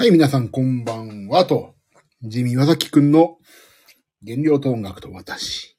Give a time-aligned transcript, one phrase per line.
[0.00, 1.74] はい、皆さんこんばんはと、
[2.22, 3.36] ジミー・ワザキくんの
[4.26, 5.76] 原料と音楽と私。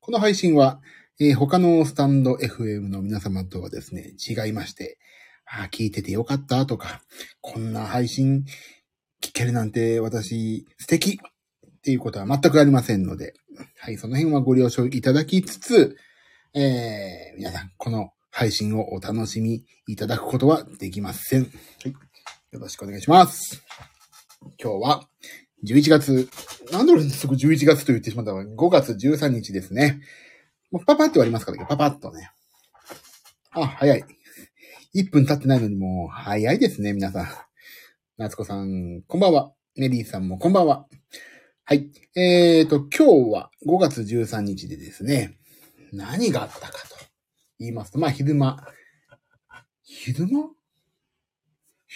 [0.00, 0.80] この配信は、
[1.20, 4.96] えー他のスタンド FM の皆様とはですね、違いまして、
[5.44, 7.02] あ聞いててよかったとか、
[7.42, 8.46] こんな配信
[9.20, 13.34] 聞けるなんて私素敵っていうことは全くありませんので、
[13.76, 15.98] はい、その辺はご了承いただきつつ、
[16.54, 21.42] えー、皆さん、この配信をお楽しみいただくことはできません。
[21.42, 22.11] はい。
[22.52, 23.64] よろしくお願いします。
[24.62, 25.08] 今日は、
[25.64, 26.28] 11月、
[26.70, 30.02] なんで俺すぐ11月と言ってしまったの ?5 月13日ですね。
[30.70, 32.30] もうパパって終わりますから、パパッとね。
[33.52, 34.04] あ、早い。
[34.94, 37.28] 1分経ってないのにもう、早いですね、皆さん。
[38.18, 39.54] 夏子さん、こんばんは。
[39.76, 40.86] メリーさんもこんばんは。
[41.64, 41.90] はい。
[42.14, 45.38] えーと、今日は5月13日でですね、
[45.90, 46.96] 何があったかと
[47.58, 48.62] 言いますと、まあ、昼間。
[49.84, 50.50] 昼間？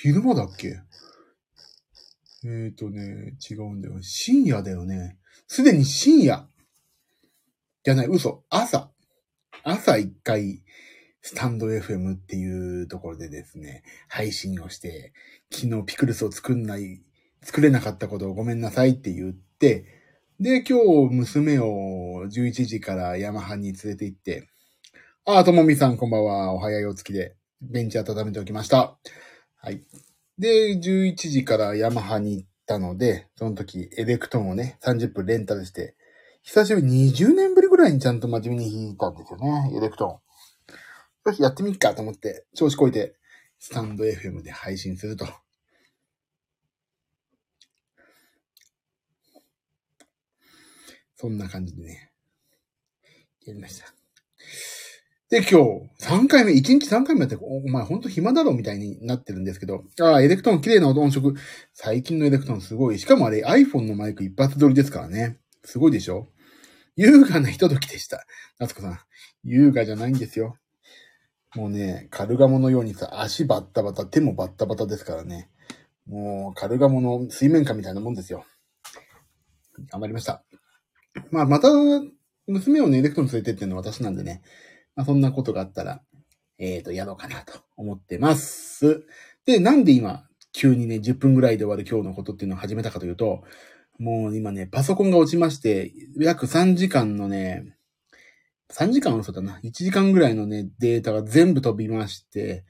[0.03, 0.79] 昼間だっけ？
[2.45, 4.03] えーとね、違うんだよ。
[4.03, 5.17] 深夜だよね。
[5.49, 6.47] すでに深夜。
[7.83, 8.45] じゃない、嘘。
[8.51, 8.91] 朝。
[9.65, 10.63] 朝一回、
[11.23, 15.15] スタンド FM っていうところでですね、配信をして、
[15.51, 17.03] 昨日ピクルスを作んない、
[17.43, 19.87] 作れなかったことをごめんなさいって言って、
[20.39, 24.47] で、今日娘を11時からヤマハに連れて行って、
[25.25, 26.53] あともみさんこんばんは。
[26.53, 28.99] お早いお付きで、ベンチ温めておきました。
[29.67, 29.83] はい。
[30.39, 35.97] で、11時からヤマハに行ったので、その時エレクトンをね、30分レンタルして、
[36.43, 41.31] 久しぶり20年ぶりぐらいにちゃんと真面目に弾いたんですよね、エレクトン。
[41.31, 43.17] よし、やってみっかと思って、調子こいて、
[43.59, 45.27] スタンド FM で配信すると。
[51.17, 52.13] そんな感じでね、
[53.45, 53.93] やりました。
[55.29, 55.61] で、今
[55.99, 61.35] 日、3回目、1日3回目やって、おお前ほんと暇だろみたいになってるんですけど、ああ、エレクトーン綺麗な音色。
[61.73, 62.99] 最近のエレクトーンすごい。
[63.01, 65.41] しかもあれ iPhone のマイク一発撮りですからね。
[65.65, 66.29] すごいでしょ？
[66.95, 68.25] 優雅なひとときでした。
[68.61, 69.01] 夏子さん。
[69.43, 70.57] 優雅じゃないんですよ。
[71.57, 75.51] もうね、カルガモのようにさ、足バッタバタ、手もバッタバタですからね。
[76.07, 78.45] もう、カルガモの水面下みたいなもんですよ。
[79.91, 80.45] 頑張りました。
[81.33, 81.69] まあ、また、
[82.47, 84.43] 娘をね、エレクトーン連れてってるのは私なんでね。
[84.97, 86.03] まあ、そんなことがあったら、
[86.59, 89.07] えっ、と、やろうかなと思ってます。
[89.45, 93.45] で、なんで今、急にね、10分ぐらいで終わる今日のことっていうのを始めたかというと、
[93.99, 97.77] もう今ね、パソコンが落ちまして、約3時間のね、
[98.73, 99.61] 3時間は嘘だな。
[99.63, 102.65] 1時間ぐらいのね、データが全部飛びまして、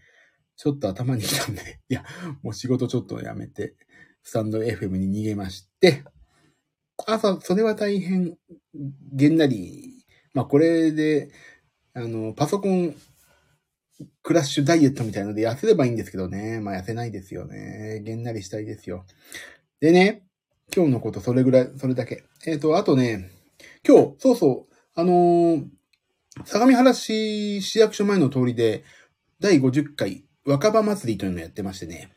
[0.56, 2.04] ちょっと頭にきたんで、 いや、
[2.42, 3.74] もう仕事ちょっとやめて、
[4.22, 6.04] スタンド FM に逃げまして、
[7.06, 8.36] 朝、それは大変、
[9.12, 10.04] げんなり、
[10.34, 11.30] まあこれで、
[11.96, 12.94] あの、パソコン、
[14.22, 16.60] クラッシュダイエットみたいので痩せればいいんですけどね。
[16.60, 18.02] まあ痩せないですよね。
[18.04, 19.06] げんなりしたいですよ。
[19.80, 20.26] でね、
[20.74, 22.24] 今日のことそれぐらい、それだけ。
[22.46, 23.30] えっ、と、あとね、
[23.82, 25.66] 今日、そうそう、あのー
[26.44, 28.84] 相模原市市役所前の通りで、
[29.40, 32.10] 第50回若葉祭りというのをやってましてね。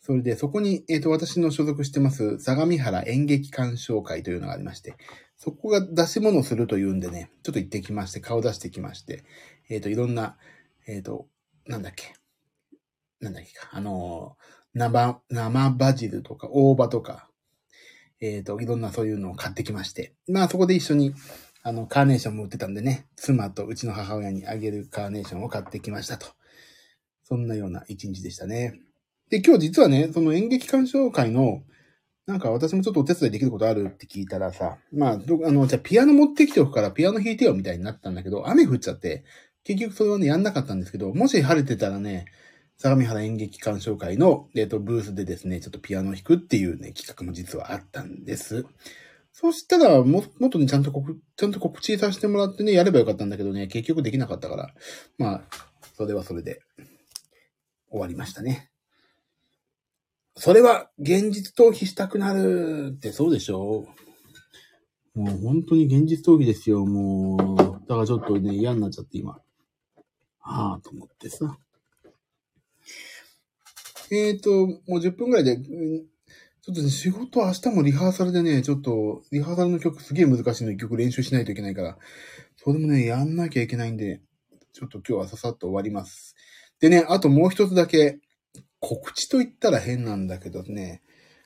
[0.00, 4.94] それで、そこに、えっ、と、私の所属してます、相模原演劇鑑賞会というのがありまして、
[5.42, 9.24] そこが出し物するというんでね、ちょっと行ってきまして、顔出してきまして、
[9.70, 10.36] えっ、と、いろんな、
[10.86, 11.28] えっ、と、
[11.66, 12.12] なんだっけ、
[13.20, 17.30] なんだっけか、あのー生、生バジルとか、大葉とか、
[18.20, 21.14] えっ、と、いろんなそういうのを買ってきまして、まあそこで一緒に、
[21.62, 26.26] あの、カーネーションも売ってたんでね、妻とうちの母親にあげるカーネーションを買ってきましたと。
[27.24, 28.78] そんなような一日でしたね。
[29.30, 31.62] で、今日実はね、その演劇鑑賞会の、
[32.26, 39.24] なんか私もちょっとお手伝いできることあるって聞いたらさ、まあ、どあの、じゃあピアノ持ってきておくからピアノ弾いてよみたいになったんだけど、雨降っちゃって、
[39.64, 42.26] 結局それはね、やんなかったんですけど、もし晴れてたらね、
[42.76, 48.64] 相模原演劇鑑賞会の、えっ、と、ブースでですね、ちょっとピアノ弾くっていうね、企画も実はあったんです。
[49.32, 54.74] そしたら、も、もっとね、ちゃんと告、ちゃんと告知させてもらってね、やればよかったんだけどね、結局できなかったから、
[55.18, 55.42] まあ、
[55.94, 56.62] それはそれで、
[57.90, 58.69] 終わりましたね。
[60.36, 63.86] それは、現実逃避したくなるってそうでしょ？
[65.14, 67.56] もう本当に現実逃避ですよ、もう。
[67.88, 69.40] だからちょっとね、嫌になっちゃって今。
[70.38, 71.58] はぁ、と思ってさ。
[74.12, 81.98] えーと、もう10分ぐらいで、ちょっとね、仕事明日もリハーサルでね、ちょっと、リハーサルの曲すげえ難しいの一曲練習しないといけないから、
[82.56, 84.20] それもね、やんなきゃいけないんで、
[84.72, 86.36] ちょっと今日はささっと終わります。
[86.80, 88.20] でね、あともう一つだけ、
[88.80, 91.02] 告知と言ったら変なんだけどね、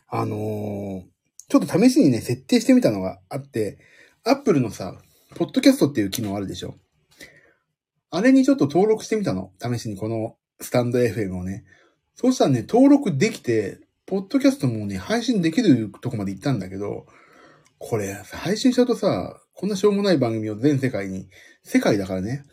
[0.09, 1.15] あのー
[1.49, 3.79] ちょっと試しにね、設定してみたのがあって、
[4.25, 4.97] Apple のさ、
[5.35, 6.75] ポッドキャストっていう機能あるでしょ
[8.11, 9.53] あれにちょっと登録してみたの。
[9.61, 11.65] 試しにこのスタンド FM をね。
[12.15, 17.07] そうしたらね、登録できて、ポッドキャストもね、配信できるとこまで行ったんだけど、
[17.79, 21.29] これ、配信しちゃうとさ、こんなしょうもない番組を全世界に、
[21.65, 22.45] 世界だからね、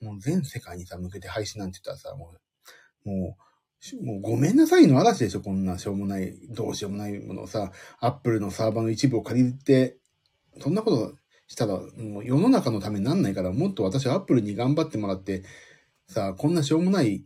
[0.00, 2.34] もう全世界にさ、向けて配信なんて言ったらさ、も
[3.04, 3.45] う、もう、
[4.02, 9.96] もうごめんなさいの嵐でしょこんなしょうもない、どうしようもないものをさ、アップルのサーバーの一部を借りて、
[10.60, 11.14] そんなこと
[11.46, 15.44] したら、もう世の中のためになんないから、もっと私はアップルに頑張ってもらって、
[16.08, 17.24] さ、こんなしょうもない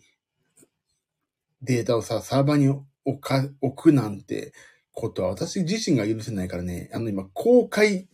[1.62, 2.68] データをさ、サーバーに
[3.04, 4.52] 置か、置くなんて
[4.92, 8.08] ことは私自身が許せないからね、あの今、公開、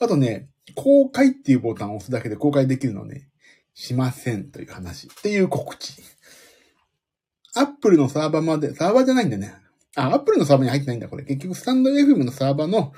[0.00, 3.28] あとね、公開っていうボタンを押すだけで公開できるのね、
[3.74, 5.08] しませんという話。
[5.08, 6.13] っていう告知。
[7.56, 9.54] アップルのサーバーまで、サーバーじゃないんだね。
[9.96, 11.24] あ、アップルのサーバーに入ってないんだ、これ。
[11.24, 12.92] 結局、スタンド FM のサーバーの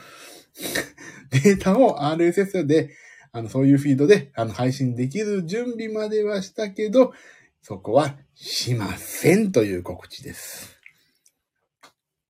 [1.30, 2.90] データを RSS で、
[3.32, 7.12] あの、そういうフィードで、あの、配信できる準備まではしたけど、
[7.60, 10.78] そこはしませんという告知です。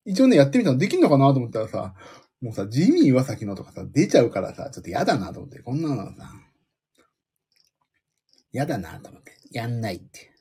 [0.03, 1.93] 一応ね、やってみたのできんのかなと思ったらさ、
[2.41, 6.31] もうさ、ジミー岩崎のとかさ、出ちゃうからさ、ちょっと嫌だなと思って、こんなのさ、
[8.51, 10.31] 嫌だなと思って、やんないって。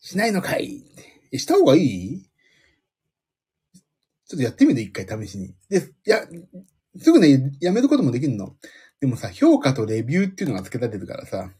[0.00, 1.11] しないのかいって。
[1.32, 2.28] え、した方がいい？
[4.28, 5.54] ちょっとやってみて、一回試しに。
[5.68, 6.20] で、や、
[6.98, 8.54] すぐね、やめることもできるの。
[9.00, 11.50] でもさ、評価とレビューっていうのが付け立てるからさ、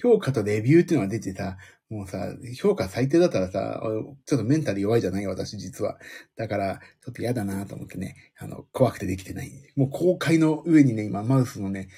[0.00, 1.56] 評価とレビューっていうのが出てさ、
[1.90, 2.18] もうさ、
[2.56, 3.82] 評価最低だったらさ、
[4.26, 5.26] ちょっとメンタル弱いじゃない？
[5.26, 5.98] 私実は。
[6.36, 9.50] だから、ちょっと嫌だなと思ってね、あの、怖くてできてない。
[9.74, 11.88] もう公開の上にね、今マウスのね、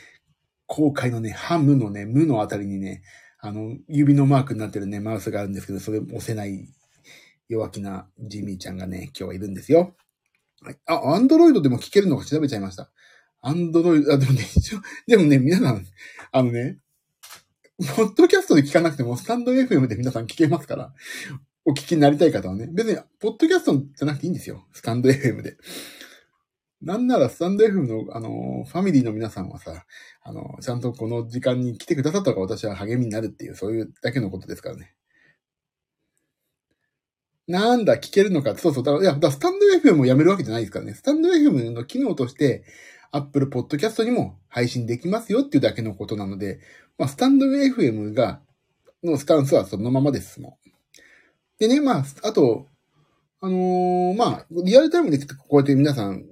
[0.66, 3.02] 公開のね、ハムのね、無のあたりにね、
[3.42, 6.68] あの、指のマークになってるね、マウスがあるんですけど、それ押せない
[7.48, 9.94] 弱気なジミーちゃんがね、今日はいるんですよ。
[10.62, 10.78] はい。
[10.86, 12.90] あ、アンドロイドでも聞けるのか調べちゃいました。
[13.40, 15.86] アンドロイド、あ、でもね、一応でもね、皆さん、
[16.32, 16.78] あのね、
[17.96, 20.92] ポッドキャストで聞かなくても、スタンド FM で皆さん聞けますから、
[21.64, 24.66] お聞きになりたい方はね、別に、ポッドキャストじゃなくていいんですよ。
[24.72, 25.56] スタンド FM で。
[26.82, 29.84] なんなら、スタンド F の、あの、ファミリーの皆さんはさ、
[30.22, 34.94] あの、ちゃんとこの時間に来てくださったから私は励みになるっていう、そういうだけのことですからね。
[37.46, 38.56] なんだ、聞けるのか。
[38.56, 38.84] そうそう。
[38.84, 40.94] だから、いや、だスタンド FM をやめるわけじゃないですからね。
[40.94, 42.64] スタンド FM の機能として、
[43.12, 46.60] Apple Podcast にも配信できますよっていうだけのことなので、
[46.96, 48.40] まあ、スタンド FM が、
[49.02, 50.70] のスタンスはそのままですもん。
[51.58, 52.68] でね、まあ、あと、
[53.40, 56.24] あのー、まあ、リアルタイムでこうやって皆さん、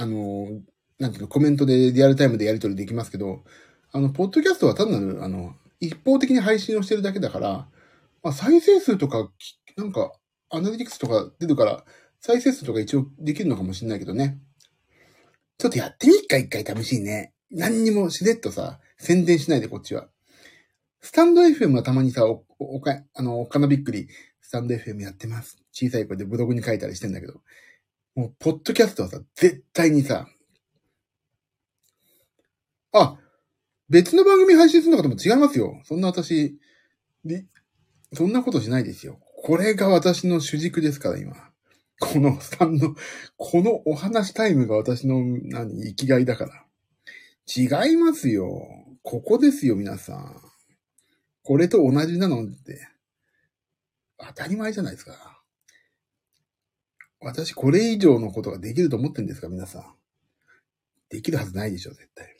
[0.00, 0.48] あの、
[0.98, 3.44] なんていうの、コメントでリアルタイムでやり取りできますけど、
[3.92, 7.68] あの、ポッドキャストは単なる、あの、一方的に配信をしてるだけだから、
[8.22, 9.30] まあ、再生数とか、
[9.76, 10.12] なんか、
[10.48, 11.84] アナリティクスとか出るから、
[12.18, 14.38] 再生数とか一応できるのかもしれないけどね。
[15.58, 17.34] ちょっとやってみっか、一回試しにね。
[17.50, 20.08] 何にもしれっとさ、宣伝しないでこっちは。
[21.02, 24.08] スタンド FM はたまにさ、お、おか、あの、おかなびっくり、
[24.40, 25.58] スタンド FM やってます。
[25.72, 27.42] 小さい声でブログに書いたりしてんだけど。
[28.20, 30.28] もう、ポッドキャストはさ、絶対にさ、
[32.92, 33.18] あ、
[33.88, 35.80] 別の番組配信するのかとも違いますよ。
[35.84, 36.58] そんな私、
[37.24, 37.46] で、
[38.12, 39.18] そんなことしないですよ。
[39.42, 41.34] これが私の主軸ですから、今。
[41.98, 42.94] このスタンド、
[43.38, 46.66] このお話タイムが私の、何、生きがいだから。
[47.46, 48.50] 違いますよ。
[49.02, 50.42] ここですよ、皆さん。
[51.42, 52.86] これと同じなのって、
[54.18, 55.39] 当たり前じゃないですか。
[57.20, 59.94] 私、これ以上のことができると思ってんですか、皆さん。
[61.10, 62.36] できるはずないでしょ、絶対。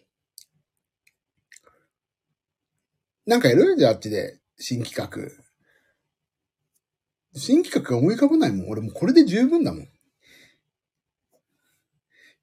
[3.27, 5.11] なんかやるじゃあ、っちで、新企画。
[7.35, 8.69] 新企画が思い浮かばないもん。
[8.71, 9.89] 俺もうこれで十分だもん。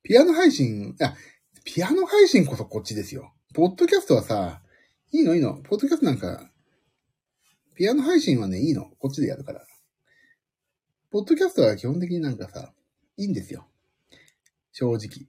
[0.04, 1.16] ピアノ配信、いや、
[1.66, 3.34] ピアノ配信こそこっちですよ。
[3.54, 4.62] ポッドキャストはさ、
[5.12, 5.56] いいのいいの。
[5.56, 6.52] ポッドキャストなんか、
[7.76, 8.92] ピアノ配信はね、いいの。
[9.00, 9.66] こっちでやるから。
[11.10, 12.74] ポッドキャストは基本的になんかさ、
[13.18, 13.68] いいんですよ。
[14.72, 15.28] 正直。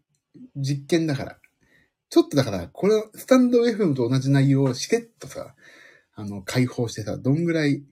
[0.56, 1.38] 実験だから。
[2.11, 5.54] ちょっとだから、これ、スタンド FM と同じ内容をしれっとさ、
[6.14, 7.85] あの、解放してさ、どんぐらい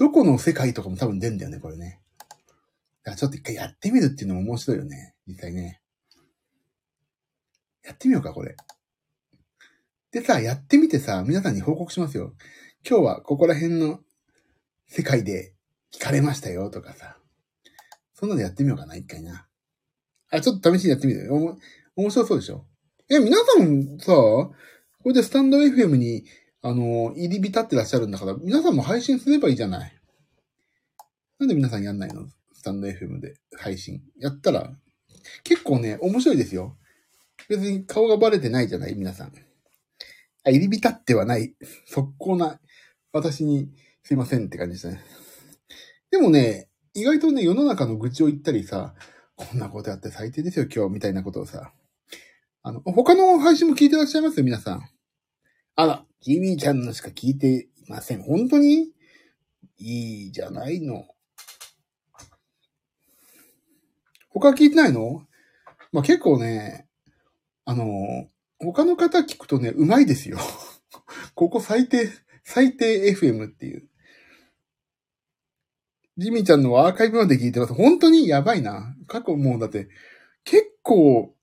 [0.00, 2.00] どこの世界とかも多分出るんだよね、これね。
[2.18, 5.14] だからちょっと一回やってみるっていうのも面白いよね。
[5.26, 5.82] 実際ね。
[7.84, 8.56] やってみようか、これ。
[10.10, 12.32] でさ、やってみてさ、皆さんに報告しますよ。
[12.82, 14.00] 今日はここら辺の
[14.86, 15.52] 世界で
[15.92, 17.19] 聞かれましたよとかさ。
[18.20, 19.48] そんなのやってみようかな、一回な。
[20.30, 21.28] あ、ちょっと試しにやってみて。
[21.30, 21.58] おも、
[21.96, 22.66] 面白そうでしょ？
[23.08, 24.54] え、皆さんさ、こ
[25.06, 26.24] れでスタンド FM に
[26.62, 30.00] あの、入り浸ってらっしゃるんだから、皆さんも配信すればいいじゃない。
[31.38, 32.28] なんで皆さんやんないの？
[32.52, 34.02] スタンド FM で配信。
[34.18, 34.70] やったら、
[35.42, 36.76] 結構ね、面白いですよ。
[37.48, 38.94] 別に顔がバレてないじゃない？
[38.94, 39.32] 皆さん。
[40.44, 41.54] あ、入り浸ってはない。
[41.86, 42.60] 速攻な、
[43.12, 43.70] 私に
[44.02, 45.02] すいませんって感じですね。
[46.10, 48.94] でもね、意外とね、世の中の愚痴を言ったりさ、
[49.36, 51.72] こんなことやって最低ですよ、今日、みたいなことをさ。
[52.62, 54.82] あの、他の配信も聞いてらっしゃいますよ、皆さん。
[55.76, 58.22] あら、キミちゃんのしか聞いていません。
[58.22, 58.92] 本当に？
[59.78, 61.06] いいじゃないの。
[64.28, 65.26] 他聞いてないの？
[65.92, 66.86] まあ、結構ね、
[67.64, 68.28] あの、
[68.58, 70.38] 他の方聞くとね、うまいですよ。
[71.34, 72.10] ここ最低、
[72.44, 73.88] 最低 FM っていう。
[76.20, 77.72] ジミーちゃんのアーカイブまで聞いてます。
[77.72, 78.94] 本当にやばいな。
[79.06, 79.88] 過去もうだって、
[80.44, 81.34] 結構、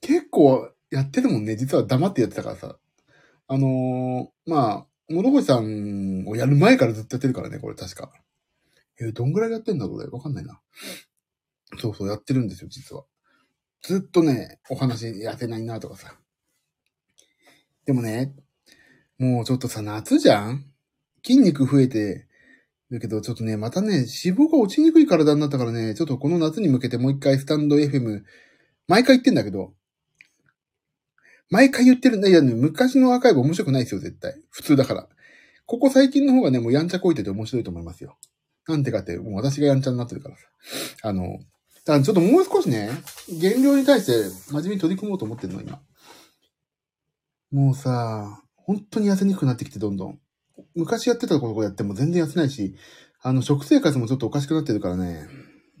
[0.00, 1.56] 結構やってるもんね。
[1.56, 2.78] 実は黙ってやってたからさ。
[3.48, 8.12] あのー、まあ、諸星さんをやる前からずっとやってるからね、これ確か。
[9.00, 10.08] えー、どんぐらいやってんだろうね。
[10.12, 10.60] わかんないな。
[11.78, 13.04] そうそう、やってるんですよ、実は。
[13.82, 16.14] ずっとね、お話やってないなとかさ。
[17.84, 18.32] でもね、
[19.18, 20.66] もうちょっとさ、夏じゃん？
[21.26, 22.28] 筋肉増えて、
[22.90, 28.22] だけどちょっとね、またね、脂肪が落ちにくい体になったからね、ちょっとこの夏に向けてもう一回スタンド FM、
[28.88, 29.74] 毎回言ってんだけど、
[31.50, 32.28] 毎回言ってるんだ。
[32.28, 34.34] いやね、昔のアーカイブ面白くないですよ、絶対。
[34.50, 35.08] 普通だから。
[35.66, 38.18] ここ最近の方がね、もうやんちゃこいてて面白いと思いますよ。
[38.66, 40.42] なんてかって、もう私がやんちゃになってるからさ。
[41.02, 41.38] あの、
[41.84, 42.90] ただちょっともう少しね、
[43.28, 44.12] 減量に対して
[44.50, 45.80] 真面目に取り組もうと思ってるの、今。
[47.50, 50.20] もうさ、本当に痩せにくくなってきて、どんどん。
[50.74, 52.76] 昔やってたことやっても全然痩せないし、
[53.22, 55.26] あの、食生活もちょっとおかしくなってるからね、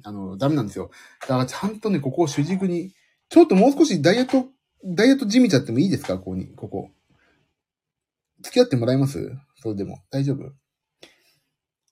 [0.02, 0.90] あの、ダメなんですよ。
[1.22, 2.94] だからちゃんとね、ここを主軸に、
[3.28, 4.48] ちょっともう少しダイエット、
[4.84, 6.18] ダイエット地味ちゃってもいいですか？
[6.18, 6.90] ここに、ここ。
[8.42, 9.30] 付き合ってもらえます？
[9.62, 10.02] それでも。
[10.10, 10.52] 大丈夫？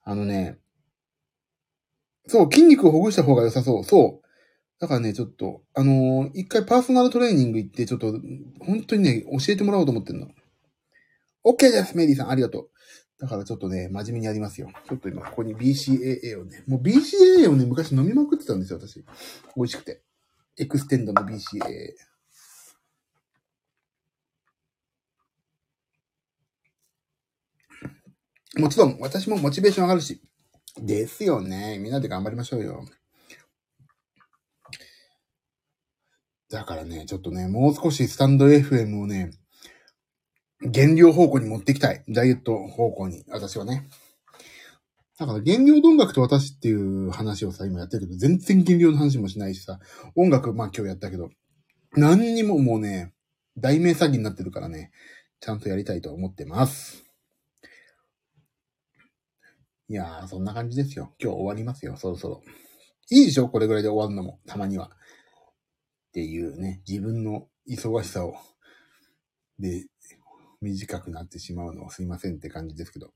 [0.04, 0.58] あのね、
[2.26, 3.84] そう、筋肉をほぐした方が良さそう。
[3.84, 4.26] そう。
[4.80, 8.12] だからね、ちょっと、あのー、一回パーソナルトレーニング行って、ちょっと、
[8.60, 10.28] 本当にね、教えてもらおうと思ってんの。
[11.44, 12.70] OK です、メリーさん、ありがとう。
[13.18, 14.70] だからちょっとね、真面目にやりますよ。
[14.88, 19.04] ちょっと今、ここに BCAA をね、もう BCAA をね、昔飲みまくってたんですよ、私。
[19.56, 20.02] 美味しくて。
[20.56, 21.94] XTEND の BCAA。
[28.56, 30.22] もちろん、私もモチベーション上がるし。
[30.80, 31.78] ですよね。
[31.78, 32.84] みんなで頑張りましょうよ。
[36.50, 39.30] だからね、ちょっとね、もう少しスタンド FM をね、
[40.60, 42.04] 減量方向に持っていきたい。
[42.08, 43.88] ダイエット方向に、私はね。
[45.18, 49.80] だから減量音楽と私っていう話をさ、今やってるけど、全然減量の話もしないしさ、
[50.14, 51.30] 音楽、まあ今日やったけど、
[51.92, 53.12] 何にももうね、
[53.56, 54.92] 大名詐欺になってるからね、
[55.40, 57.04] ちゃんとやりたいと思ってます。
[59.88, 61.14] いやー、そんな感じですよ。
[61.20, 62.42] 今日終わりますよ、そろそろ。
[63.10, 63.48] いいでしょ？
[63.48, 64.90] これぐらいで終わるのも、たまには。
[66.10, 68.34] っていうね、自分の忙しさを、
[69.58, 69.86] で、
[70.60, 73.12] 短くなってしまうのはすいませんって感じですけど。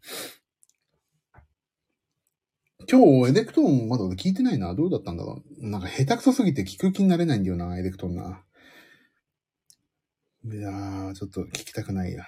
[2.90, 4.75] 今日、エレクトーンまだ俺聞いてないな。
[4.75, 5.68] どうだったんだろう。
[5.68, 8.42] なんか下手くそすぎて聞く気になれないんだよな、エレクトーンな。
[10.44, 12.25] いやー、ちょっと聞きたくないや。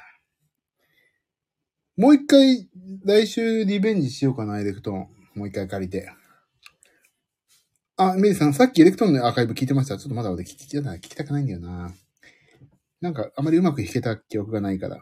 [1.96, 2.68] もう一回、
[3.04, 5.08] 来週リベンジしようかな、エレクトーン。
[5.34, 6.08] もう一回借りて。
[7.96, 9.98] あ、メリーさん、さっきエレクトーンのアーカイブ聞いてました。
[9.98, 11.92] ちょっとまだ俺聞き聞きたくないんだよな。
[13.04, 14.98] なんか、あまりうまく弾けた記憶がないから。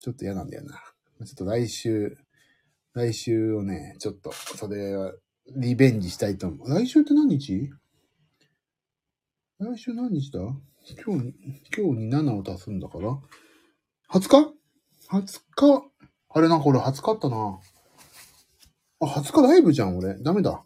[0.00, 0.82] ちょっと嫌なんだよな。
[1.24, 2.18] ちょっと来週、
[2.92, 5.14] 来週をね、ちょっと、それは、
[5.54, 6.68] リベンジしたいと思う。
[6.68, 7.70] 来週って何日？
[9.60, 10.40] 来週何日だ？
[11.06, 11.34] 今日、
[11.76, 13.16] 今日に7を足すんだから
[14.10, 14.54] ?20 日
[15.12, 15.84] ?20 日？
[16.30, 17.60] あれなんか俺20日あったな。
[19.02, 20.20] あ、20日ライブじゃん、俺。
[20.20, 20.64] ダメだ。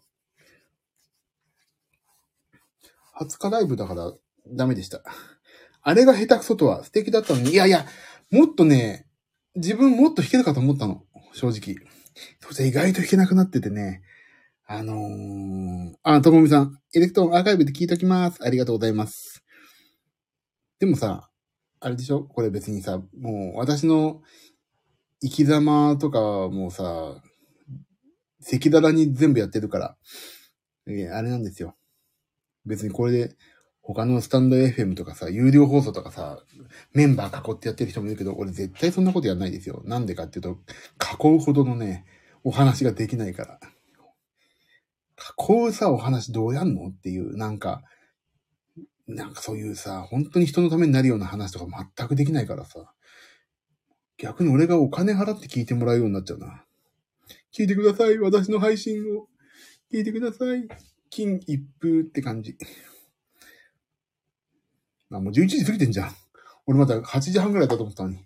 [3.21, 4.11] 20日ライブだから
[4.47, 5.03] ダメでした。
[5.81, 7.85] あれが下手くそとは素敵だったのに、いやいや、
[8.31, 9.07] もっとね、
[9.55, 11.03] 自分もっと弾けるかと思ったの。
[11.33, 11.75] 正直。
[12.39, 14.01] そして意外と弾けなくなっててね。
[14.67, 18.43] あのー、あ、ともみさん、エレクトーンアーカイブで聞いときます。
[18.43, 19.43] ありがとうございます。
[20.79, 21.29] でもさ、
[21.79, 22.23] あれでしょ？
[22.23, 24.21] これ別にさ、もう私の
[25.21, 26.83] 生き様とかもうさ、
[28.41, 29.97] 赤裸々に全部やってるから、
[30.87, 31.75] えあれなんですよ。
[32.65, 33.35] 別にこれで、
[33.91, 36.43] 他のスタンド FM とかさ、有料放送とかさ、
[36.93, 39.81] メンバー囲ってやってる人もいるけど、俺絶対そんなことやらないですよ。
[39.83, 40.59] なんでかっていうと、
[41.23, 42.05] 囲うほどのね、
[42.43, 43.59] お話ができないから。
[45.39, 47.81] 囲うさ、お話どうやんのっていう、なんか、
[49.07, 51.65] なんかそういうさ、本当に人のためになるような話とか
[51.97, 52.93] 全くできないからさ。
[54.19, 56.63] 逆に俺がお金払って聞いてもらうようになっちゃうな。
[57.51, 58.19] 聞いてください。
[58.19, 59.25] 私の配信を。
[59.91, 60.67] 聞いてください。
[61.09, 62.55] 金一封って感じ。
[65.11, 66.15] あ、もう11時過ぎてんじゃん。
[66.65, 68.25] 俺まだ8時半ぐらいだと思ったのに。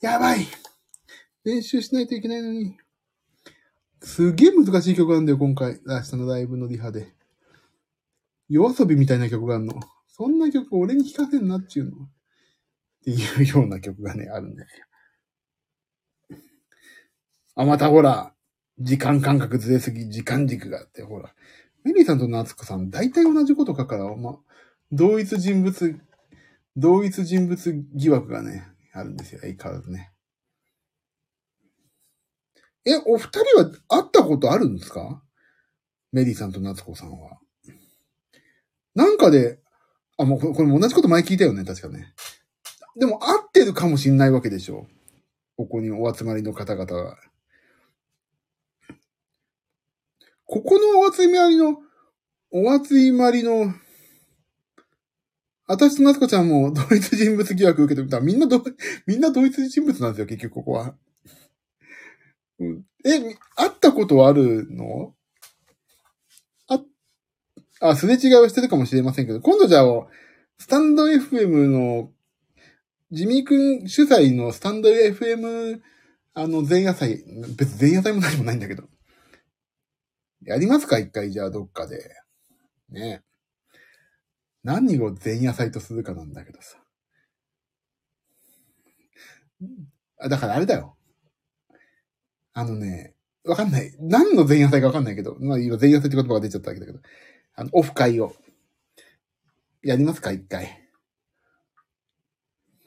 [0.00, 0.46] やばい
[1.44, 2.76] 練習しないといけないのに。
[4.02, 5.80] すげえ難しい曲なんだよ、今回。
[5.86, 7.14] 明日のライブのリハで。
[8.48, 9.74] 夜遊びみたいな曲があるの。
[10.08, 11.90] そんな曲俺に聴かせんなっちゅうの。
[11.92, 12.08] っ
[13.04, 14.68] ていうような曲がね、あるんだよ。
[17.56, 18.34] あ、またほら、
[18.78, 21.34] 時間感覚ずれすぎ、時間軸があって、ほら。
[21.84, 24.38] メリーさんと夏子さん、大体同じこと書くから、ま、
[24.90, 26.00] 同一人物、
[26.76, 30.12] 同一人物疑惑がね、あるんですよ、相変わらずね。
[32.84, 35.22] え、お二人は会ったことあるんですか？
[36.12, 37.38] メリーさんと夏子さんは。
[38.94, 39.58] なんかで、
[40.18, 42.14] あ、もうこれも同じこと前聞いたよね、確かね。
[42.96, 44.86] でも合ってるかもしんないわけでしょ。
[45.56, 47.16] ここにお集まりの方々は。
[50.46, 51.78] ここのお集まりの、
[52.50, 53.74] お集まりの、
[55.66, 58.62] 私と夏子ちゃんも同一人物疑惑受けてみたらみんなど、
[59.06, 60.96] みんな同一人物なんですよ、結局ここは。
[62.58, 65.14] うん、え、会ったことはあるの？
[66.68, 66.84] あ、
[67.80, 69.84] あ、すれ違いをしてるかもしれませんけど、今度じゃあ、
[70.58, 72.12] スタンド FM の、
[73.10, 75.80] ジミー君主催のスタンド FM、
[76.34, 77.24] あの、前夜祭、
[77.56, 78.84] 別に前夜祭も何もないんだけど。
[80.42, 82.10] やりますか一回じゃあどっかで。
[82.90, 83.22] ね。
[84.64, 86.78] 何を前夜祭とするかなんだけどさ。
[90.28, 90.96] だからあれだよ。
[92.54, 93.94] あのね、わかんない。
[94.00, 97.00] 何の前夜祭かわかんないけど、まあ今前夜祭って言葉が出ちゃったわけだけど、
[97.56, 98.34] あの、オフ会を、
[99.82, 100.80] やりますか一回。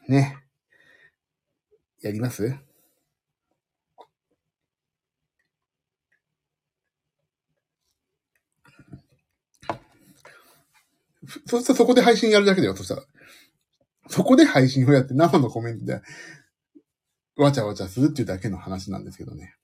[0.08, 0.38] ね。
[2.02, 2.67] やります？
[11.46, 13.04] そしたらそこで配信やるだけだよ、そしたら。
[14.10, 16.02] そこで配信をやって生のコメントで、
[17.36, 19.56] わちゃわちゃするっていうだけの話なんですけどね。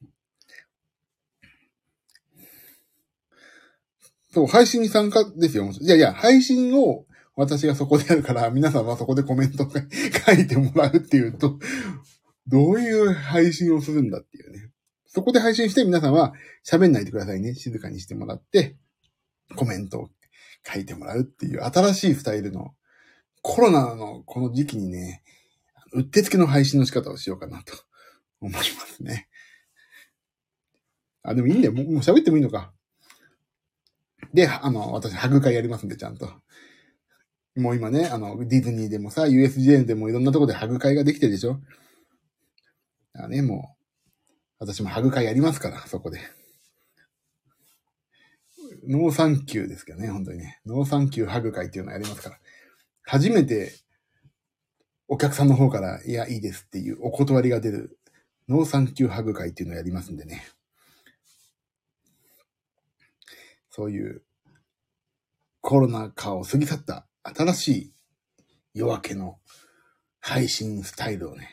[4.33, 5.69] そう、配信に参加ですよ。
[5.79, 11.59] いやいや、配信を私がそこでやるから、皆さんはそこでコメント書いてもらうっていうと、
[12.47, 14.69] どういう配信をするんだっていうね。
[15.05, 16.33] そこで配信して皆さんは
[16.65, 17.53] 喋んないでくださいね。
[17.53, 18.75] 静かにしてもらって、
[19.55, 20.09] コメントを
[20.65, 22.73] 書いてもらうっていう新しいスタイルの、
[23.41, 25.23] コロナのこの時期にね、
[25.91, 27.73] うってつけの配信の仕方をしようかなと
[28.41, 29.27] 思いますね。
[31.23, 31.73] あ、でもいいんだよ。
[31.73, 32.73] もう喋ってもいいのか。
[34.33, 36.29] で、あの、私、ハグ会やりますんで、ちゃんと。
[37.55, 41.59] もう今ね、あの、ディズニーでもさ、USJ でもいろんなとこでハグ会ができてるでしょ
[43.13, 43.83] だからね、もう、
[44.59, 46.19] 私もハグ会やりますから、そこで。
[48.87, 50.59] ノーサンキューですけどね、本当にね。
[50.65, 52.39] ノーサンキューハグ会っていうのやりますから。
[53.03, 53.73] 初めて、
[55.07, 57.99] お客さんの方から、いや、いいですっていうお断りが出る、
[58.47, 60.43] ノーサンキューハグ会っていうのをやりますんでね。
[63.69, 64.23] そういう
[65.61, 67.93] コロナ禍を過ぎ去った新しい
[68.73, 69.39] 夜明けの
[70.19, 71.49] 配信スタイルをね、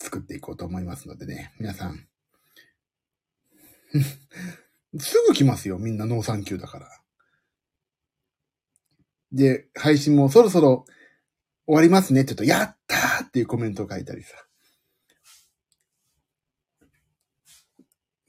[0.00, 2.06] 作っていこうと思いますのでね、皆さん、
[4.96, 6.88] すぐ来ますよ、みんなノーサンキューだから。
[9.32, 10.86] で、配信もそろそろ
[11.66, 14.34] 終わりますねって言うと、やったーっていうコメントを書いたりさ。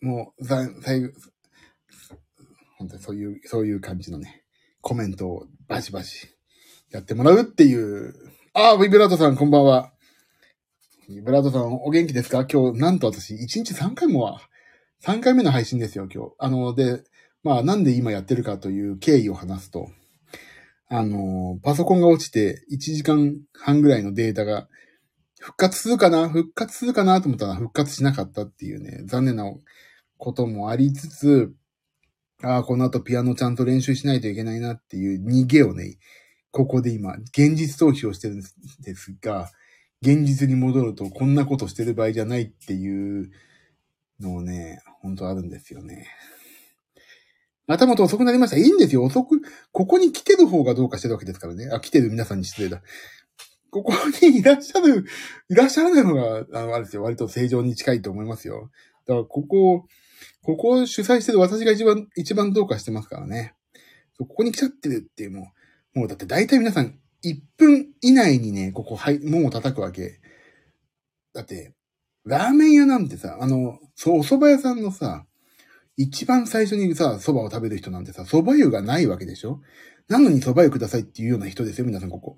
[0.02, 0.68] もう、最
[1.02, 1.14] 後、
[2.78, 4.44] 本当にそういう、そういう感じのね、
[4.82, 6.28] コメントをバシバシ
[6.92, 8.14] やってもらうっていう。
[8.54, 9.94] ああ、ビブラートさんこんばんは。
[11.08, 12.46] ビブラートさんお元気ですか？
[12.46, 14.49] 今日、なんと私、1日3回もは、
[15.04, 16.32] 3回目の配信ですよ、今日。
[16.40, 17.04] あの、で、
[17.42, 19.90] まあ、なんで今やってるかという経緯を話すと、
[20.90, 24.68] あの、パソコンが落ちて1時間半ぐらいのデータが
[25.40, 29.46] 復活するかな復活するかなと思ったら復活しなかったっていうね、残念な
[30.18, 31.54] こともありつつ、
[32.44, 35.98] ああ、この後ピアノちゃんと練習しないといけないなっていう逃げをね、
[36.52, 38.42] ここで今、現実逃避をしてるん
[38.82, 39.50] ですが、
[40.02, 43.32] 現実に戻るとこんなことしてる場合じゃないっていう
[44.20, 46.08] のね、本当あるんですよね。
[47.68, 48.58] またまた遅くなりました。
[48.58, 49.04] いいんですよ。
[49.04, 51.70] 遅く、ここに来てる方がどうかしてるわけですからね。
[51.72, 52.82] あ、来てる皆さんに失礼だ。
[53.70, 55.06] ここにいらっしゃる、
[55.50, 57.04] いらっしゃらない方が、あの、あれですよ。
[57.04, 58.72] 割と正常に近いと思いますよ。
[59.06, 59.86] だから、ここ、
[60.42, 63.54] ここを主催してる私が一番、一番どうかしてますからね。
[64.18, 65.52] ここに来ちゃってるっていうも
[65.96, 70.20] う、もうだって大体皆さん、1分以内にね、ここ、はい、門を叩くわけ。
[71.34, 71.76] だって、
[72.26, 75.26] ラーメン屋なんてさ、あの、そう、お蕎麦屋さんのさ、
[75.98, 79.60] 一番最初にさ、蕎麦を食べる人なんてさ、蕎麦湯がないわけでしょ？
[80.08, 82.38] なのに蕎麦湯くださいっていうような人ですよ、皆さんここ。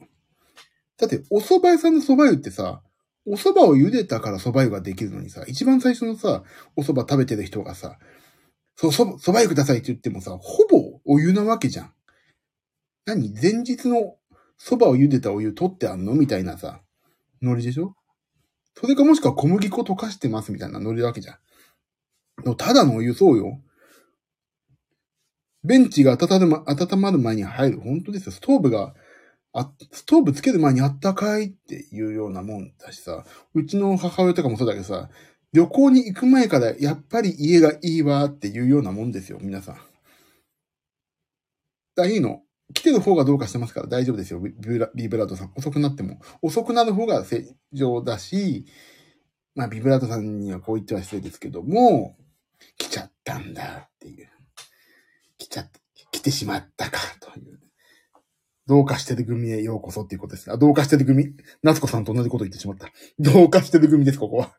[0.97, 2.81] だって、お蕎麦屋さんの蕎麦湯ってさ、
[3.27, 6.41] お蕎麦を茹でたから蕎麦湯ができるのにさ、一番最初のさ、
[6.75, 7.99] お蕎麦食べてる人がさ、
[8.75, 11.93] そう、蕎麦湯くださいって言ってもさ、ほぼお湯なわけじゃん。
[13.05, 13.35] 何？
[13.39, 14.15] 前日の
[14.59, 16.15] 蕎麦を茹でたお湯取ってあんの？
[16.15, 16.81] みたいなさ、
[17.43, 17.95] ノリでしょ？
[18.73, 21.37] それかもしくは小麦粉溶かしてますみたいなノリわけじゃん。
[22.43, 23.59] でもただのお湯そうよ。
[25.63, 27.79] ベンチが温ま温まる前に入る。
[27.79, 28.31] 本当ですよ。
[28.31, 28.95] ストーブが、
[29.53, 35.09] あ、ストーブつける前にあったかいっていうようなもんだしさ、うちの母親とかもそうだけどさ、
[35.53, 39.77] 旅行に行く前からやっぱり家がいいわっていうようなもんですよ、皆さん。
[41.95, 42.41] だいいの。
[42.73, 45.51] 来てる方がどうかしてますから大丈夫ですよ、ビブラビブラートさん。
[45.55, 46.19] 遅くなっても。
[46.41, 48.65] 遅くなる方が正常だし、
[49.55, 52.15] まあ、ビブラートさんにはこう言っては失礼ですけども、
[52.81, 54.29] 来ちゃったんだっていう。
[55.37, 55.79] 来ちゃって、
[56.11, 57.59] 来てしまったかという。
[58.67, 60.51] 同化してる組へようこそっていうことです。
[60.51, 61.35] あ、同化してる組。
[61.61, 62.91] 夏子さんと同じこと言ってしまった。
[63.19, 64.55] 同化してる組です、ここは。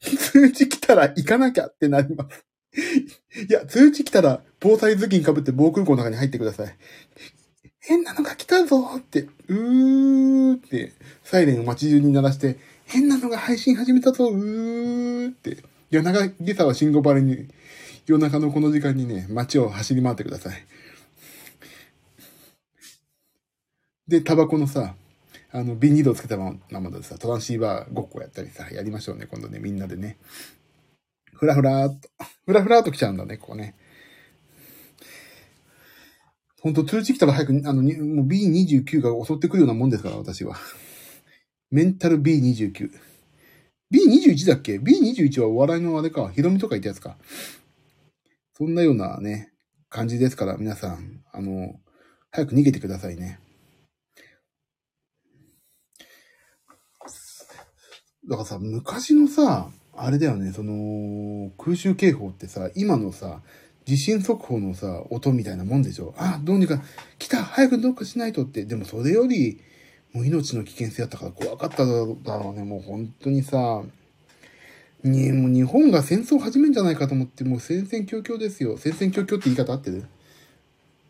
[0.00, 2.44] 通知来たら行かなきゃってなります。
[3.48, 6.76] いや、通知来たら、防災頭巾被って防空港の中に入ってください。
[7.80, 15.58] 変なのが来たぞって、うーって、サイレンを街中に鳴らして、変なのが配信始めたぞ、うーって、
[15.94, 17.46] 夜中、今朝は信号バレに、
[18.06, 20.66] 夜中のこの時間にね、街を走り回ってください。
[24.08, 24.96] で、タバコのさ、
[25.52, 30.18] あの、ビニールをつけたままでさ、トランシーバーごっこやったりさ、やりましょうね、今度ね、みんなでね。
[31.32, 32.08] ふらふらーっと、
[32.44, 33.76] ふらふらーっと来ちゃうんだね、ここね。
[36.60, 40.56] ほんと通知来たら早く、あの、もう B29 が襲ってくるようなもんですから、私は。
[41.70, 43.13] メンタル B29。
[43.94, 46.28] B21 だっけ ?B21 はお笑いのあれか。
[46.34, 47.16] ヒロミとか言ったやつか。
[48.56, 49.52] そんなようなね、
[49.88, 51.78] 感じですから、皆さん、あの、
[52.32, 53.38] 早く逃げてくださいね。
[58.28, 63.42] だからさ、昔のさ、あれだよね、その、空襲警報ってさ、今のさ、
[63.84, 66.14] 地震速報のさ、音みたいなもんでしょ？
[66.16, 66.82] あ、どうにか、
[67.18, 68.64] 来た早くどうかしないとって。
[68.64, 69.60] でもそれより、
[70.14, 72.16] もう命の危険性あったから怖かっただろ
[72.50, 72.64] うね。
[72.64, 73.82] もう本当にさ、
[75.02, 78.78] に、もう日本が戦争を始めるんじゃないかと思って、もう戦々恐々ですよ。
[78.78, 80.06] 戦々恐々って言い方合ってる？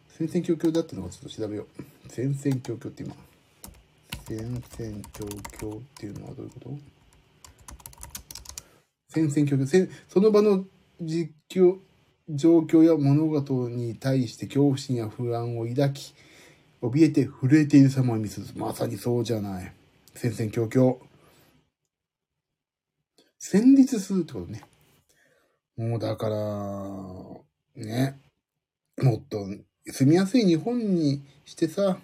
[0.08, 1.82] 戦々恐々だってのをちょっと調べよう。
[2.08, 3.14] 戦々恐々って今。
[4.26, 6.78] 戦々恐々っていうのはどういうこと？
[9.10, 9.88] 戦々恐々。
[10.08, 10.64] その場の
[11.00, 11.76] 実況、
[12.28, 16.14] 状況や物事に対して恐怖心や不安を抱き、
[16.84, 18.46] 怯えて震えている様を見せる。
[18.56, 19.72] まさにそうじゃない。
[20.14, 20.98] 戦々恐々。
[23.38, 24.62] 戦慄するってことね。
[25.76, 26.36] もうだから、
[27.76, 28.20] ね。
[29.02, 29.46] もっと
[29.86, 31.98] 住みやすい日本にしてさ、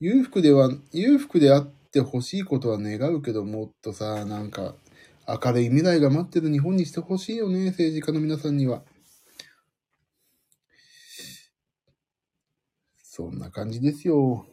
[0.00, 4.74] 裕福では、裕福であってほしいことは願うけど、もっとさ、なんか、
[5.26, 8.82] 明るい未来が待ってる日本にしてほしいよね、政治家の皆さんには。
[13.18, 14.46] そんな感じですよ。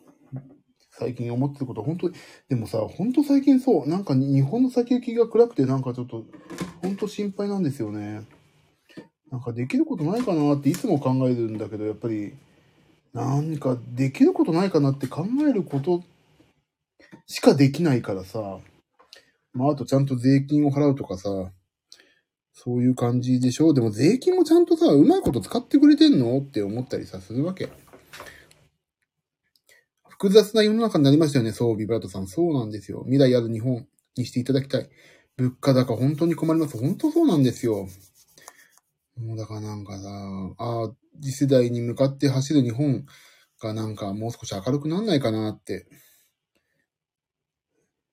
[0.90, 2.16] 最近思ってること、本当に、
[2.50, 6.24] でもさ、本当最近そう、なんか日本の先行きが暗くて、なんかちょっと、
[6.82, 8.24] 本当心配なんですよね。
[9.30, 12.34] なんかできることないかなっていつも考えるんだけど、やっぱり、
[13.14, 16.04] 何かできることないかなって考えること
[17.28, 18.58] しかできないからさ、
[19.54, 21.52] まあ、あとちゃんと税金を払うとかさ、
[22.52, 23.74] そういう感じでしょ。
[23.74, 26.40] でも税金もちゃんとさ、うまいこと使ってくれてんの？
[26.40, 27.70] って思ったりさ、するわけ。
[30.26, 32.26] 複雑な世の中になりましたよね、そう、ビブラートさん。
[32.26, 33.04] そうなんですよ。
[33.04, 33.86] 未来ある日本
[34.18, 34.90] にしていただきたい。
[35.38, 36.80] 物価高本当に困ります。
[36.80, 37.88] 本当そうなんですよ。
[39.18, 40.10] もうだからなんかさ、
[40.58, 43.06] ああ、次世代に向かって走る日本
[43.62, 45.86] がなんかもう少し明るくなんないかなって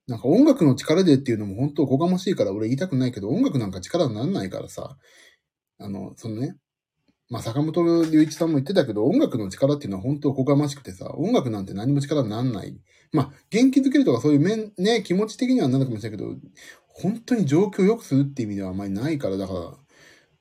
[0.06, 4.98] なんか音楽の力でっていうのも本当おこがましいから俺言いたくないけど、音楽なんか力にならないからさ、
[5.78, 6.56] あの、そのね、
[7.32, 12.78] まあ、坂本龍一さんも言ってたけど、音楽の力っていうのは本当おこがましくてさ、音楽なんて何も力にならない。
[13.10, 16.36] まあ、元気づけるとかそういう面、ね、気持ち的にはなるかもしれないけど、
[16.88, 19.54] 本当に状況を良くするっていう意味ではあまりないから、だか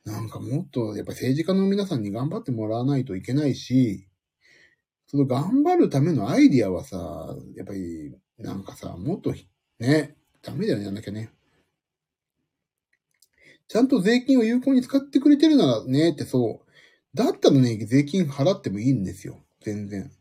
[0.06, 4.10] ら、なんかもっと、やっぱ政治家の皆さんに頑張ってもらわないといけないし、
[5.08, 6.98] その頑張るためのアイディアはさ、
[7.56, 9.34] やっぱり、なんかさ、もっと
[9.80, 11.32] ね、ダメだよね、やんなきゃね。
[13.70, 16.71] ちゃんと税金を有効に使ってくれてるならね、ってそう。
[17.14, 19.44] だったらね、税金払ってもいいんですよ。
[19.62, 20.12] 全然。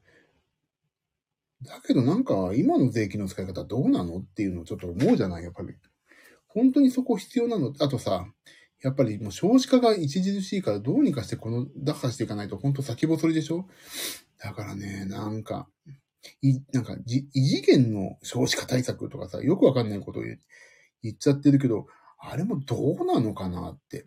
[1.62, 5.44] だけどなんか、今の税金の使い方どうなのっていうのをちょっと思うじゃない？
[5.44, 5.68] やっぱり。
[6.48, 7.72] 本当にそこ必要なの？
[7.79, 8.26] あとさ、
[8.83, 13.66] やっぱりもう少子化が著しいからどうにかしてこの打破していかないと本当先細りでしょ？
[14.42, 15.68] だからね、なんか、
[16.40, 20.38] い、なんか、じ異次元の少子化対策とかさ、よくわかんないことを言
[21.03, 21.87] 言っちゃってるけど、
[22.18, 24.07] あれもどうなのかなって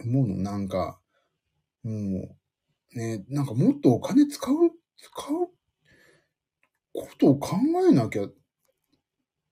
[0.00, 0.36] 思うの。
[0.36, 0.98] なんか、
[1.86, 2.36] も
[2.94, 4.54] う、ね、なんかもっとお金使う、
[4.96, 5.48] 使う
[6.92, 7.56] ことを考
[7.88, 8.26] えなきゃ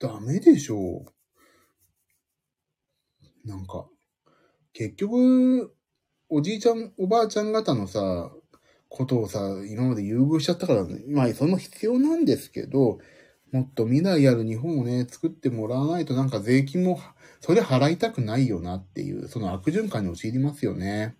[0.00, 1.04] ダメでしょ
[3.44, 3.48] う。
[3.48, 3.86] なんか、
[4.72, 5.72] 結局、
[6.28, 8.32] おじいちゃん、おばあちゃん方のさ、
[8.88, 12.98] ことをさ、今まで優遇しちゃったから、ねまあ、その必要なんですけど、
[13.52, 17.00] もっと未来ある日本をね、作ってもらわないとなんか税金も、
[17.40, 21.16] それ払いたくないよなっていう、その悪循環に陥りますよね。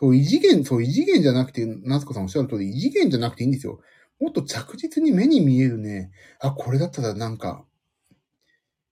[0.00, 3.80] そう、異次元、そう、異次元じゃなくて、夏子さんおっしゃる通り、異次元じゃなくていいんですよ。
[4.18, 6.10] もっと着実に目に見えるね、
[6.40, 7.66] あ、これだったらなんか、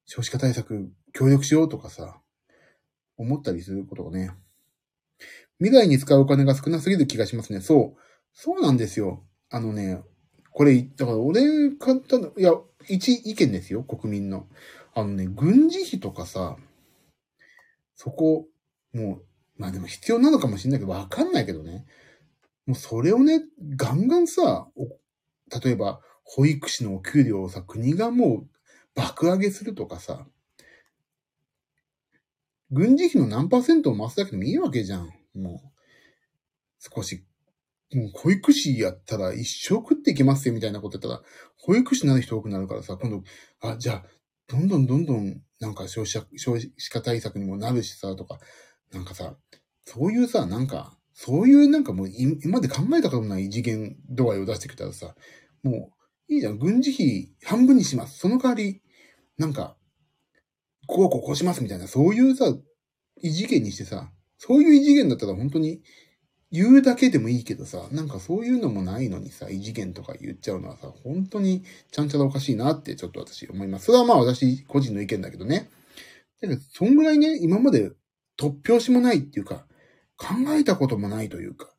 [0.04, 2.20] 少子化対策協力しようとかさ、
[3.16, 4.32] 思ったりすることがね、
[5.58, 7.60] 未来に使うお金が少なすぎる気がしますね。
[7.60, 8.00] そう。
[8.32, 9.24] そうなんですよ。
[9.50, 10.02] あのね、
[10.50, 12.52] これ、だから俺簡単いや、
[12.86, 14.46] 一意見ですよ、国民の。
[14.94, 16.56] あのね、軍事費とかさ、
[17.94, 18.46] そこ、
[18.92, 19.24] もう、
[19.58, 21.84] まあでも必要なのかもしれないけど、わかんないけどね。
[22.66, 23.42] もうそれをね、
[23.76, 24.68] ガンガンさ、
[25.62, 28.48] 例えば、保育士のお給料をさ、国がもう
[28.94, 30.26] 爆上げするとかさ、
[32.70, 35.08] 軍事費の何パーセントを増すだけでもいいわけじゃん。
[35.34, 35.70] もう、
[36.78, 37.24] 少し、
[37.94, 43.22] もう保育士やったら一生食っていけますよみたいなことやったら、保育士になる人多くなるからさ、今度、
[43.60, 44.04] あ、じゃあ、
[44.46, 48.38] どんどんどんどん、なんか消費者、消費者対策にもなるしさ、とか、
[48.92, 49.36] なんかさ、
[49.88, 55.14] そういうさ、なんか、そういうなんかもう今まで考えたことない異次元度合いを出してきたらさ、
[55.62, 55.90] も
[56.28, 56.58] う、いいじゃん。
[56.58, 58.18] 軍事費半分にします。
[58.18, 58.82] その代わり、
[59.38, 59.76] なんか、
[60.86, 62.54] こうこうこうしますみたいな、そういうさ、
[63.22, 65.80] 異次元にしてさ、そういう異次元だったら本当に
[66.52, 73.86] 言うだけでもいいけどさ、なんかそういうのもないのにさ、異次元とか言っちゃうのはさ、本当にちゃんちゃらおかしいなってちょっと私思います。
[73.86, 75.70] それはまあ私個人の意見だけどね。
[76.42, 77.92] だけど、そんぐらいね、今まで
[78.38, 79.66] 突拍子もないっていうか、
[80.18, 81.72] 考えたこともないというか、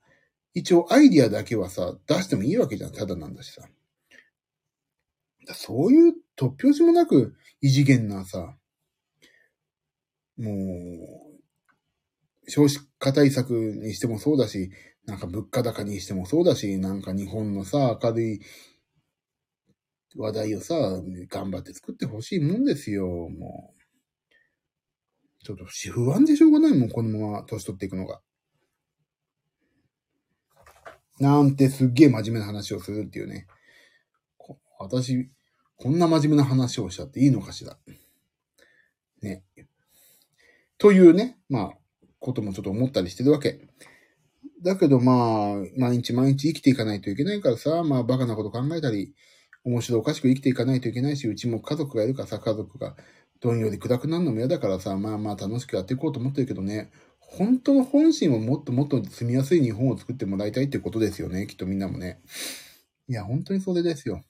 [0.53, 2.93] 一応アイディアだけはさ、出してもいいわけじゃん。
[2.93, 3.67] ただなんだしさ。
[5.53, 8.55] そういう突拍子もなく異次元なさ、
[10.37, 14.71] もう、少子化対策にしてもそうだし、
[15.05, 18.39] なんか物価高にしてもそうだし、なんか日本のさ、明るい
[20.15, 20.75] 話題をさ、
[21.29, 23.79] 頑張って作ってほしいもんですよ、もう。
[25.43, 28.21] ちょっと不安でしょうがないもん、このまま年取っていくのが。
[31.19, 33.47] なんてすっげえ真面目な話をするっていうね。
[34.79, 35.29] 私、
[35.77, 37.77] こんな真面目な話をしちゃっていいのかしら。
[39.21, 39.43] ね。
[40.77, 41.69] というね、まあ、
[42.19, 43.59] こともちょっと思ったりしてるわけ。
[44.61, 49.13] だけどまあ、毎日毎日生きていかないといけないからさ、まあバカなこと考えたり、
[49.63, 52.95] 面白おかしく生きていかないといけないし、うちも家族がいるからさ、家族が
[53.41, 56.91] どんより暗くなるのも嫌だからさ、まあまあ楽しくやっていこうと思ってるけどね、
[57.31, 62.21] 本当の本心をもっともっと住みやすい日本を作ってもらいたいってことですよね、きっとみんなもね。
[63.07, 64.23] いや、本当にそれですよ。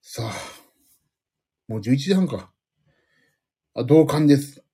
[0.00, 0.32] さあ、
[1.68, 2.50] もう11時半か。
[3.74, 4.64] あ、同感です。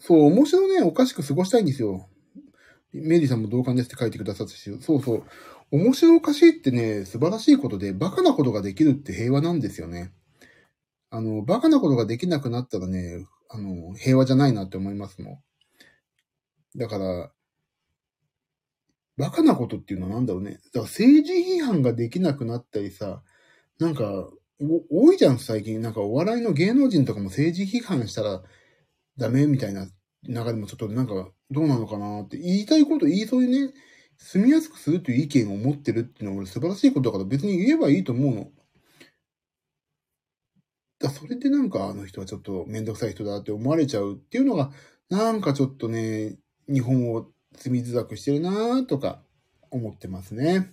[0.00, 2.08] そう、面白ね、おかしく過ごしたいんですよ。
[2.92, 5.24] メリーさんも同感ですって書いてくださったし、そうそう。
[5.70, 10.12] 面白おかしいってね、素晴らしいことで、バカなことができるって平和なんですよね。
[11.10, 15.42] あの、バカなことができなくなったらね、あの、平和じゃないなって思いますも
[16.76, 16.78] ん。
[16.78, 17.32] だから、
[19.16, 20.54] バカなことっていうのはなんだろうね。
[20.54, 23.22] だから政治批判ができなくなったりさ、
[23.78, 24.28] なんか、
[24.90, 25.80] 多いじゃん、最近。
[25.80, 28.42] なんかお笑いの芸能人とかも政治批判したら
[29.16, 29.86] ダメみたいな
[30.28, 33.72] 流れもちょっとなんかどうなのかなって言いたいこと言いそうにね、
[34.18, 38.50] 住みやすくするという意見を持ってるっていうのは俺素晴らしいことだから別に言えばいいと思うの。
[41.04, 44.70] だそれでなんかあの人はちょっとめんどくさい人だって思われちゃうっていうのが、
[45.10, 46.36] なんかちょっとね、
[46.68, 49.22] 日本を住みづらくしてるなとか
[49.70, 50.72] 思ってますね。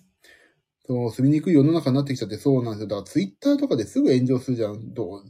[0.87, 2.87] そう、住みにくい世の中になってきちゃってそうなんですよ。
[2.87, 4.93] だからツイッターとかですぐ炎上するじゃん。
[4.93, 5.25] どう、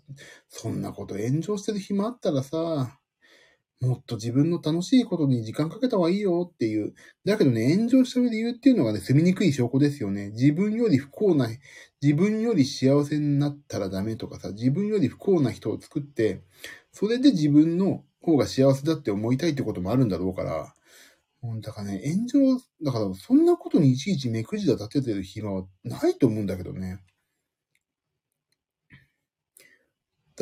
[0.49, 2.99] そんなこと炎上してる暇あったらさ、
[3.81, 6.93] もっと自分の楽しいことに時間かけた方がいいよっていう。
[7.25, 10.29] だけどね、炎上した理由っていうのがね、住みにくい証拠ですよね。
[10.29, 11.47] 自分より不幸な、
[11.99, 16.41] 自分より幸せになったらダメとかさ、自分より不幸な人を作って、
[16.91, 20.75] それで自分の方が幸せだって思いたいってこともあるんだろうから、
[21.61, 26.99] だからね、炎上、だからそんなことにいちいち目くじら立ててる暇はないと思うんだけどね。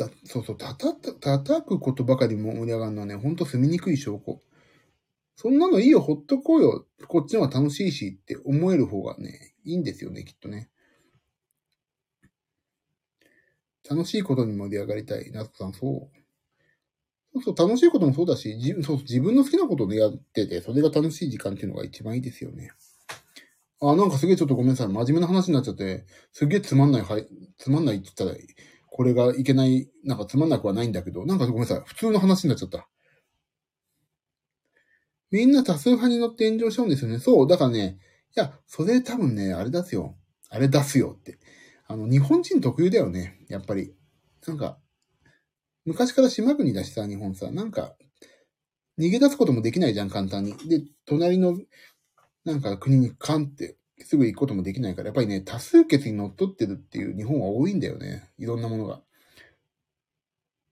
[0.00, 4.40] だそうそう、たた、叩くことばかり盛り上がるのはね、ほんと住みにくい証拠。
[5.36, 6.86] そんなのいいよ、ほっとこうよ。
[7.06, 10.70] こっちの方が楽しいしって思える方がね、いいんですよね、きっとね。
[13.88, 15.30] 楽しいことに盛り上がりたい。
[15.32, 16.20] 夏子さん、そう。
[17.32, 22.72] そうそう、楽しいこともそうだし、自そう自分の好きなことでやってて、それが楽しい時間っていうのが一番いいですよね。
[23.80, 24.88] あ、なんかすげえちょっとごめんなさい。
[24.88, 28.46] 真面目な話になっちゃって、すげえつまんない、はい、つまんないって言ったら、
[29.00, 31.82] これがいけない、なんかつまんなくはないんだけど、なんかごめんなさい。
[31.86, 32.86] 普通の話になっちゃった。
[35.30, 37.18] みんな多数派に乗って炎上しちゃうんですよね。
[37.18, 37.98] そう、だからね、
[38.36, 40.18] いや、それ多分ね、あれ出すよ。
[40.50, 41.38] あれ出すよって。
[41.86, 43.38] あの、日本人特有だよね。
[43.48, 43.94] やっぱり。
[44.46, 44.78] なんか、
[45.86, 47.96] 昔から島国だしさ、日本さ、なんか、
[48.98, 50.54] 逃げ出すこともできないじゃん、簡単に。
[50.68, 51.58] で、隣の、
[52.44, 58.30] なんか国にカンってすぐ行くこともできないから、やっぱりね、多数決に乗っ取ってるっていう日本は多いんだよね。
[58.38, 59.02] いろんなものが。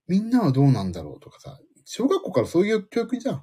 [0.07, 3.43] みんなはどうなんだろうとかさ、小学校からそういう教育じゃん。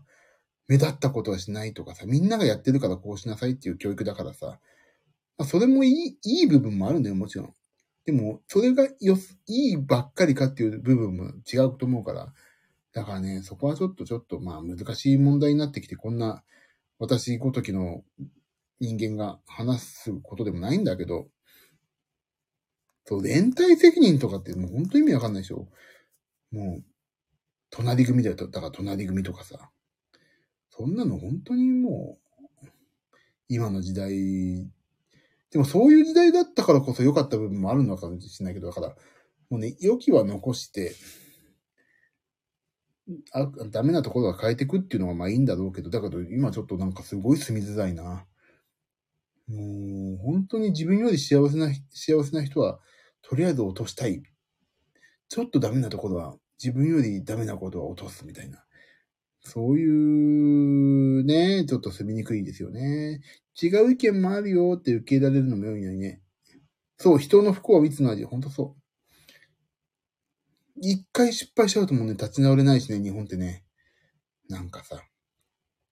[0.68, 4.60] 目立ったことはしないとかさ、みんながやってるからこうしなさいっていう教育だからさ
[5.38, 7.54] ま、それもいい、いい部分もあるんだよ、もちろん。
[8.06, 9.18] でも、それがよ、
[9.48, 12.34] いいばっかりかっていう部分も違うと思うから、
[12.94, 16.44] だからね、そこはちょっとちょっと、まあ難しい問題になってきて、こんな、
[17.00, 18.04] 私ごときの
[18.80, 21.28] 人間が話すことでもないんだけど、
[23.06, 25.68] そう、連帯責任とかってもう本当意味わかんないでしょ
[26.52, 26.84] もう、
[27.70, 28.36] 隣組だよ。
[28.36, 29.72] だから隣組とかさ。
[30.70, 32.18] そんなの本当にも
[32.64, 32.68] う、
[33.48, 34.68] 今の時代
[35.56, 38.90] でもそういう時代だったからこそ良かった部分もあるのかもしれないけど、だから、
[39.50, 40.94] もうね、良きは残して、
[43.32, 48.26] あ、ダメなところは変えていくっていうのがまあいいんだろうけど、だけど今ちょっとなんかすごい住みづらいな。
[49.48, 52.80] もう本当に自分より幸せな、幸せな人は、
[53.22, 54.24] とりあえず落としたい。
[55.30, 58.64] ちょっとダメなところは、自分よりダメなことは落とすみたいな。
[59.42, 63.22] そういうね、ちょっと住みにくいんですよね。
[63.62, 66.22] 違う意見もあるよって受け入れられるのも良いのにね。
[66.98, 68.24] そう、人の不幸は蜜の味。
[68.24, 68.82] ほんとそう。
[70.82, 73.64] 一回失敗しちゃうともうね、立ち直れないしね、日本ってね。
[74.50, 75.04] なんかさ。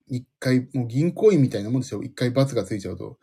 [0.07, 2.01] 一回、もう銀行員みたいなもんでしょ。
[2.03, 3.19] 一回罰がついちゃうと。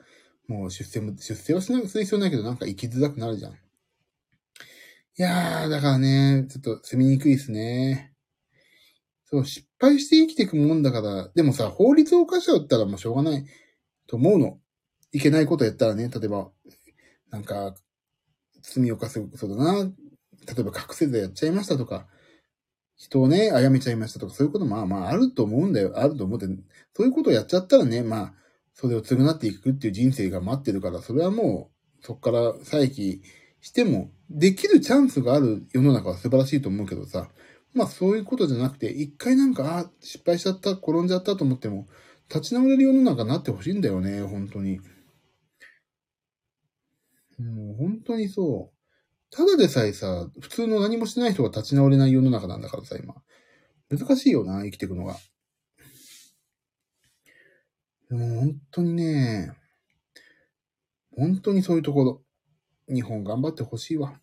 [0.51, 3.53] もう出世も、出世はしなくする必要ないけど、なんか生きづらくなるじゃん。
[3.53, 3.57] い
[5.17, 8.13] やー、だからね、ちょっと住みにくいですね。
[9.27, 13.47] そう、失敗して生きていくもんだから、でもさ、法律を犯しちゃったらもうしょうがない。
[14.09, 14.59] と思うの。
[15.13, 16.51] いけないことやったらね、例えば、
[17.31, 17.77] なんか、
[18.61, 19.85] 罪を犯すことだな。
[19.85, 19.91] 例
[20.59, 22.09] えば覚醒剤やっちゃいましたとか、
[22.97, 25.93] 人をね、殺めちゃいましたとか、そういうことまあまああると思うんだよ。
[25.95, 26.47] あると思って、
[26.97, 28.35] そういうことをやっちゃったらね、まあ、
[28.81, 33.21] それを償っていくっていう人生が待ってるから、それはもう、そこから再起
[33.61, 37.29] しても、できるチャンスがある世の中は素晴らしいと思うけどさ、
[37.75, 41.89] まあそういうことじゃなくて、一回なんか、あ、失敗しちゃった、転んじゃったと思っても、
[42.31, 44.81] 立ち直れる世の中になってほしいんだよね、本当に。
[47.39, 49.37] もう本当にそう。
[49.37, 53.15] ただでさえさ、普通の何もしてない人が立ち直れない世の中なんだからさ、今。
[53.91, 55.17] 難しいよな、生きていくのが。
[58.11, 59.57] もう本当にね、
[61.17, 62.23] 本当にそういうところ。
[62.93, 64.21] 日本頑張ってほしいわ。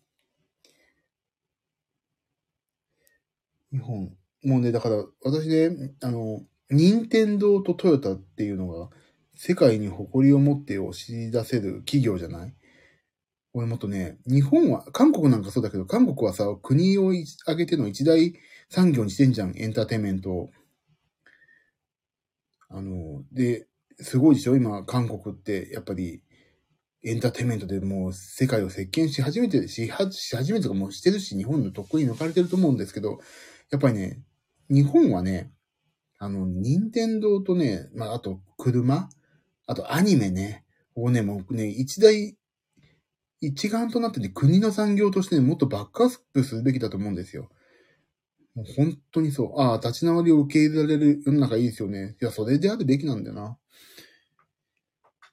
[3.72, 4.14] 日本。
[4.44, 8.90] もうね、だから、私ね、あの、任天堂とトヨタっていうのが
[9.34, 12.54] 世界に誇りを持って押し出せる企業じゃない？
[13.54, 17.12] 俺もっとね、日本は、韓国なんかそうだけど、韓国はさ、国を
[17.46, 18.34] 挙げての一大
[18.68, 20.50] 産業にしてんじゃん、エンターテインメントを。
[22.68, 23.66] あの、で、
[24.00, 24.56] すごいでしょ？
[24.56, 26.22] 今、韓国って、やっぱり、
[27.04, 33.20] エンターテイメントでもう世界を席巻し始めて、し、し始めてとかもうしてるし、日本の得意に抜かれてると思うんですけど、
[33.70, 34.20] やっぱりね、
[34.68, 35.52] 日本はね、
[36.18, 39.08] あの、任天堂とね、まあ、あと、車
[39.66, 40.64] あと、アニメね。
[41.00, 42.36] をね、もうね、一大、
[43.40, 47.48] 一丸となってね、国の産業としてね、もっとバックアップするべきだと思うんですよ。
[48.58, 49.60] もう本当にそう。
[49.60, 52.16] ああ、立ち直りを受け入れられる世の中いいですよね。
[52.20, 53.56] いや、それであるべきなんだよな。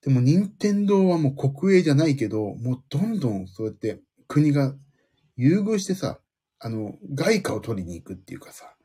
[0.04, 4.76] でも、任天堂はもう国営じゃないけど、もうどんどんそうやって国が
[5.38, 6.20] 優遇してさ、
[6.60, 8.76] あの、外貨を取りに行くっていうかさ、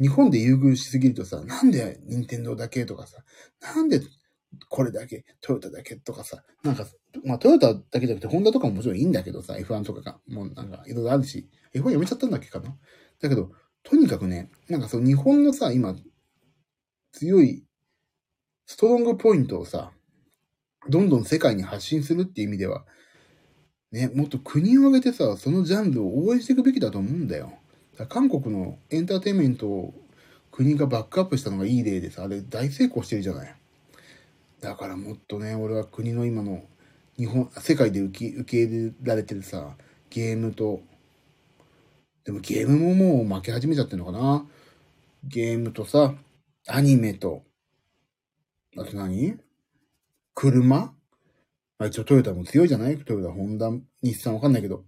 [0.00, 3.18] 日本で優遇しすぎるとさ、なんで任天堂だけとかさ、
[3.62, 4.00] なんで
[4.68, 6.86] これだけ、トヨタだけとかさ、なんか、
[7.24, 12.76] まあトヨタだけじゃなくて、ホンダとかももちろんいいんだけどさ、F1 とかが、もうなんかいろいろあるし、F1 やめちゃったんだっけかな
[13.20, 13.52] だけど、
[13.82, 15.96] とにかくね、なんかそう、日本のさ、今、
[17.12, 17.64] 強い、
[18.66, 19.92] ストロングポイントをさ、
[20.88, 22.84] どんどん世界に発信するっていう意味では、
[23.90, 27.52] ね、もっと国を挙げてさ、そのジャンルを応援していくべきだと思うんだよ。
[28.08, 29.94] 韓国のエンターテインメントを
[30.52, 33.54] 国がバックアップしたのがいい例でさ、あれ大成功してるじゃない。
[34.60, 36.62] だからもっとね、俺は国の今の
[37.16, 39.76] 日本、世界で受け受け入れられてるさ、
[40.10, 40.82] ゲームと、
[42.28, 44.46] でもゲームももう負け始めちゃってるのかな？
[45.24, 46.12] ゲームとさ、
[46.66, 47.42] アニメと、
[48.76, 49.38] あと何？
[50.34, 50.76] 車？
[50.76, 50.94] ま
[51.78, 52.98] あ、一応トヨタも強いじゃない？
[52.98, 53.70] トヨタ、ホンダ、
[54.02, 54.84] 日産わかんないけど。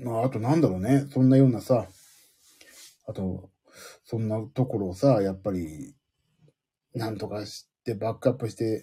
[0.00, 1.06] まあ、あとなんだろうね？
[1.12, 1.86] そんなようなさ、
[3.06, 3.50] あと、
[4.04, 5.94] そんなところをさ、やっぱり、
[6.92, 8.82] なんとかしてバックアップして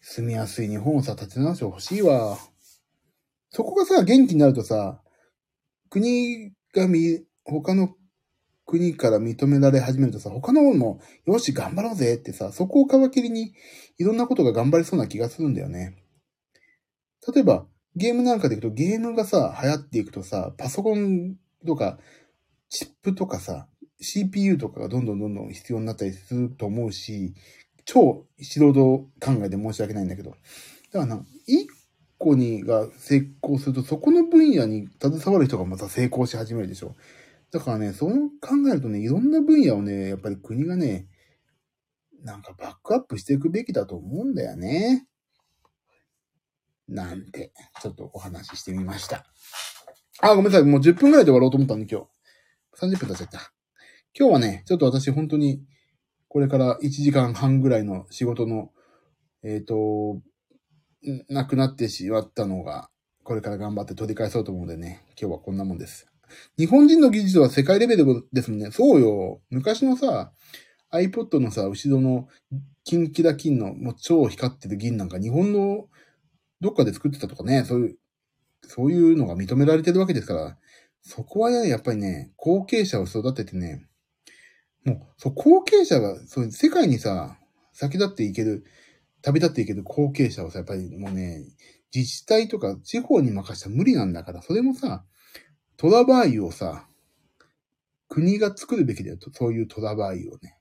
[0.00, 2.38] 住みやすい日本をさ、立て直してほしいわ。
[3.56, 5.00] そこがさ、元気になるとさ、
[5.88, 7.94] 国がみ、他の
[8.66, 13.54] 国から認められ始めるとさ、他の方も、よし、頑張ろうぜってさ、そこを皮切りに、
[13.96, 15.96] いろんなことが頑張れそうな気がするんだよね。
[17.34, 21.36] 例えば、ゲームなんかでいくと、ゲームがさ、流行っていくとさ、パソコン
[21.66, 21.98] とか、
[22.68, 23.68] チップとかさ、
[24.02, 27.32] CPU とかがどんどんどんどん必要になったりすると思うし、
[27.86, 29.08] 超素人考
[29.42, 30.32] えで申し訳ないんだけど。
[30.92, 31.66] だからな、一
[32.18, 36.94] 個にが成功すると、そこの分野に携わる人がまた成功し始めるでしょ。
[37.50, 41.08] だからね、そう考えるとね、いろんな分野をね、やっぱり国がね、
[42.22, 45.06] なんかバックアップしていくべきだと思うんだよね。
[46.88, 49.24] なんて、ちょっとお話ししてみました。
[50.20, 50.62] あ、ごめんなさい。
[50.64, 52.06] もう10分くらいで終わろうと思ったんで今
[52.80, 52.86] 日。
[52.86, 53.52] 30分経っちゃった。
[54.18, 55.62] 今日はね、ちょっと私本当に、
[56.28, 58.70] これから1時間半ぐらいの仕事の、
[59.42, 60.20] えっ、ー、と、
[61.28, 62.90] なくなってしまったのが、
[63.22, 66.06] これから頑張って取り返そうと思うのでね、今日はこんなもんです。
[66.58, 68.70] 日本人の技術は世界レベルですもんね。
[68.70, 69.40] そうよ。
[69.50, 70.32] 昔のさ、
[70.92, 72.28] iPod のさ、後ろの
[72.84, 75.88] 金キラ金のもう超光ってる銀なんか日本の
[76.60, 77.98] どっかで作ってたとかね、そういう、
[78.62, 80.58] そういうのが認められてるわけですから、
[81.02, 83.86] そこはね、やっぱりね、後継者を育ててね、
[84.84, 87.38] もう、そう、後継者が、そういう、世界にさ、
[87.72, 88.64] 先立っていける、
[89.26, 91.42] 旅立っていける後継者をさ、やっぱりもうね、
[91.92, 95.04] 自治体とか地方に任せたら無理なんだから、それもさ、
[95.76, 96.86] トラバーユをさ、
[98.08, 100.60] 国が作るべきだよと、そういうトラバーユをね。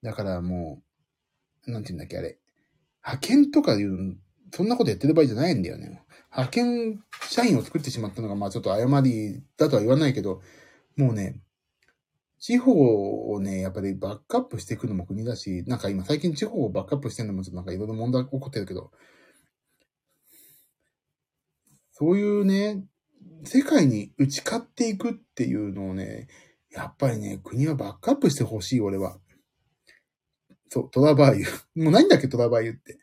[0.00, 0.80] だからも
[1.66, 2.38] う、なんて言うんだっけ、あれ。
[3.04, 4.16] 派遣とかいう、
[4.52, 6.04] そんなことやってる場合じゃないんだよね。
[6.30, 10.40] 派遣社員を作ってしまったのが、まあちょっと誤りだとは言わないけど、
[10.96, 11.40] もうね、
[12.44, 18.90] 地方をね、やっぱりバックアップしていくのも国だし、なんか今最近地方をバックアップしてるのもちょっとなんかいろいろ問題起こってるけど、
[21.92, 22.84] そういうね、
[23.44, 26.28] 世界に打ち勝っていくっていうのをね、
[26.70, 29.18] やっぱりね、国はバックアップしてほしい、俺は。
[30.68, 31.46] そう、トラバーユ。
[31.82, 32.98] もう何だっけ、トラバーユって。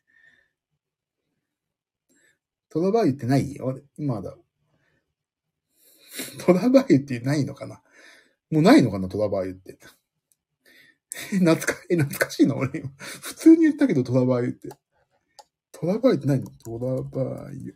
[2.69, 3.57] トラバーユってない？
[3.59, 4.37] あれ今だ。
[6.45, 7.81] トラバーユってないのかな？
[8.51, 9.79] もうないのかな、トラバーユって。
[11.39, 12.57] 懐か、え、懐かしいの？
[12.57, 12.89] 俺今。
[12.97, 14.69] 普通に言ったけど、トラバーユって。
[15.71, 16.43] トラバーユって何？
[16.43, 17.75] トラバーユ。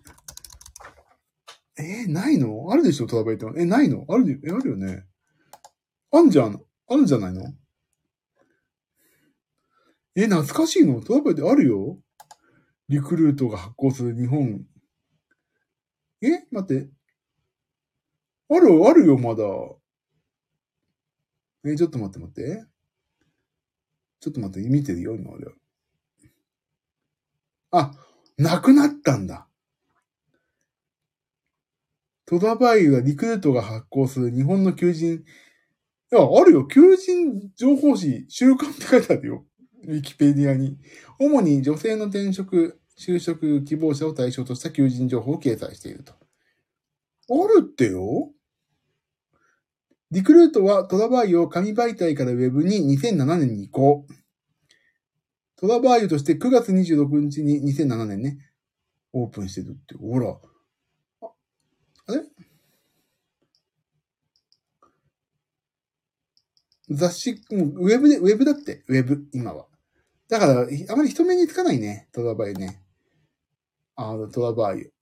[1.78, 2.71] えー、ないの？
[2.71, 3.45] あるでしょトラバイって。
[3.57, 4.05] え、ないの？
[4.07, 5.05] ある、え、あるよね。
[6.11, 6.61] あんじゃん。
[6.88, 7.53] あるんじゃないの？
[10.15, 11.01] え、懐かしいの？
[11.01, 11.99] トラバイってあるよ
[12.88, 14.65] リクルートが発行する日本。
[16.21, 16.89] え待って。
[18.49, 19.43] ある、あるよ、まだ。
[21.66, 22.66] え、ちょっと待って待って。
[24.20, 25.53] ちょっと待って、見てるよ、今俺は。
[27.72, 27.91] あ、
[28.38, 29.47] なくなったんだ。
[32.26, 35.24] 戸田バイはリクルートが発行する日本の求人、
[36.11, 36.68] いや、あるよ。
[36.68, 39.45] 求人情報誌、週刊って書いてあるよ。
[39.88, 40.78] ウィキペディアに。
[41.20, 46.13] 主に女性の転職、就職希望者を対象とした求人情報を掲載していると。
[46.13, 48.32] あるってよ
[50.16, 54.07] リクルートはトラバイを紙媒体からウェブに2007年に移行。
[55.57, 58.38] トラバイとして9月26日に2007年ね、
[59.11, 59.95] オープンしてるって。
[59.95, 60.30] ほら。
[61.22, 61.28] あ
[62.07, 62.22] あれ？
[66.89, 69.66] 雑誌、もうウェブで、ウェブだって、ウェブ、今は。
[70.30, 72.82] だから、あまり人目につかないね、トラバイね。
[73.97, 74.93] あの、トラバーユ。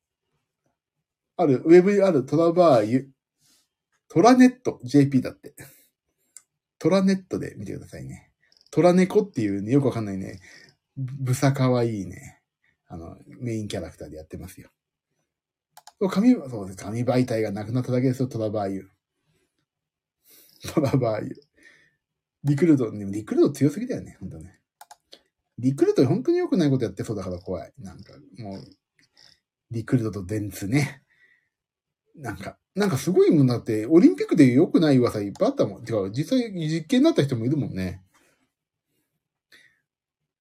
[1.38, 3.14] ある、ウェブにあるトラバーユ。
[4.14, 5.56] トラネット JP だって。
[6.78, 8.30] トラネットで見てくださいね。
[8.70, 10.40] トラネコっていうね、よくわかんないね、
[10.96, 12.40] ぶさかわいいね、
[12.88, 14.70] あの、メインキャラクターでやってますよ。
[16.12, 16.78] 紙、そうです。
[16.78, 18.90] 紙媒体がなくなっただけですよ、トラバーユ。
[20.76, 21.36] トラバーユ。
[22.44, 24.60] リクルート、でもリクルート強すぎだよね、本当ね。
[25.58, 27.74] リクルート本当に良くないことやってそうだから怖い。
[27.80, 28.64] なんか、もう、
[29.72, 31.02] リクルートと電通ね。
[32.16, 35.84] なんか、なんかすごいもんだって、オリンピックで良くない噂いっぱいあったもん。
[35.84, 38.04] てか、実際実験になった人もいるもんね。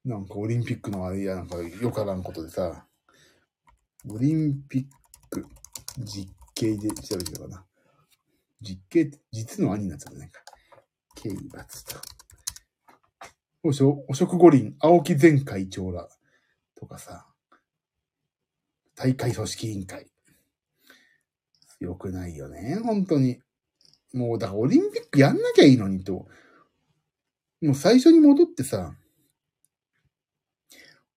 [0.04, 2.86] なんかオリンピックのあれや、なんかよからんことでさ、
[4.08, 4.84] オリンピッ
[5.30, 5.46] ク
[5.98, 7.64] 実刑で調べてるかな。
[8.60, 10.30] 実刑って実の兄になっちゃったね。
[11.14, 11.96] 刑罰と。
[13.62, 16.08] おしょ、汚職五輪、青木前会長ら
[16.74, 17.26] とかさ、
[18.96, 20.11] 大会組織委員会。
[21.82, 23.40] よくないよね、本当に。
[24.12, 26.26] もう、だからオリンピックやんなきゃいいのにと。
[27.60, 28.96] もう最初に戻ってさ、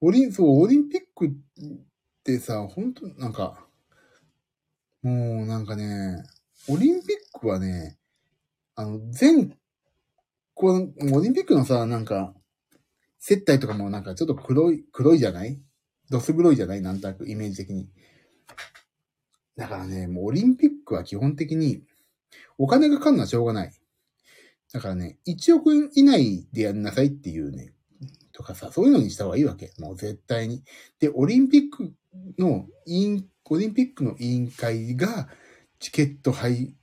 [0.02, 1.32] オリン、そう、オリンピックっ
[2.24, 3.66] てさ、本当なんか、
[5.02, 6.24] もうなんかね、
[6.68, 7.98] オリンピックはね、
[8.76, 9.58] あの、全、
[10.54, 12.34] この、オリンピックのさ、なんか、
[13.20, 15.60] 接待とかもなんかちょっと黒い、黒いじゃない？
[16.12, 16.82] どす黒いじゃない？
[16.82, 17.90] なんとなく、イメージ的に。
[19.56, 21.84] だからね、もうオリンピックは基本的に、
[22.58, 23.72] お金がかかるのはしょうがない。
[24.74, 27.74] だからね、1億円以内でやんなさいっていうね、
[28.34, 29.72] とかさ、そういうのにした方がいいわけ。
[29.80, 30.64] もう絶対に。
[31.00, 31.94] で、オリンピック
[32.38, 35.30] の委員、オリンピックの委員会が、
[35.80, 36.76] チケット配、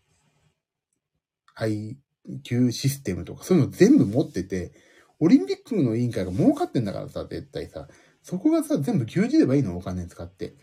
[1.55, 1.99] 配
[2.43, 4.73] 給システムとか、そういうの全部持ってて、
[5.20, 7.89] オリンピックの委員会が儲かってんだからさ、絶対さ、
[8.23, 10.55] そこがさ、全部牛耳ればいいの、お金使って。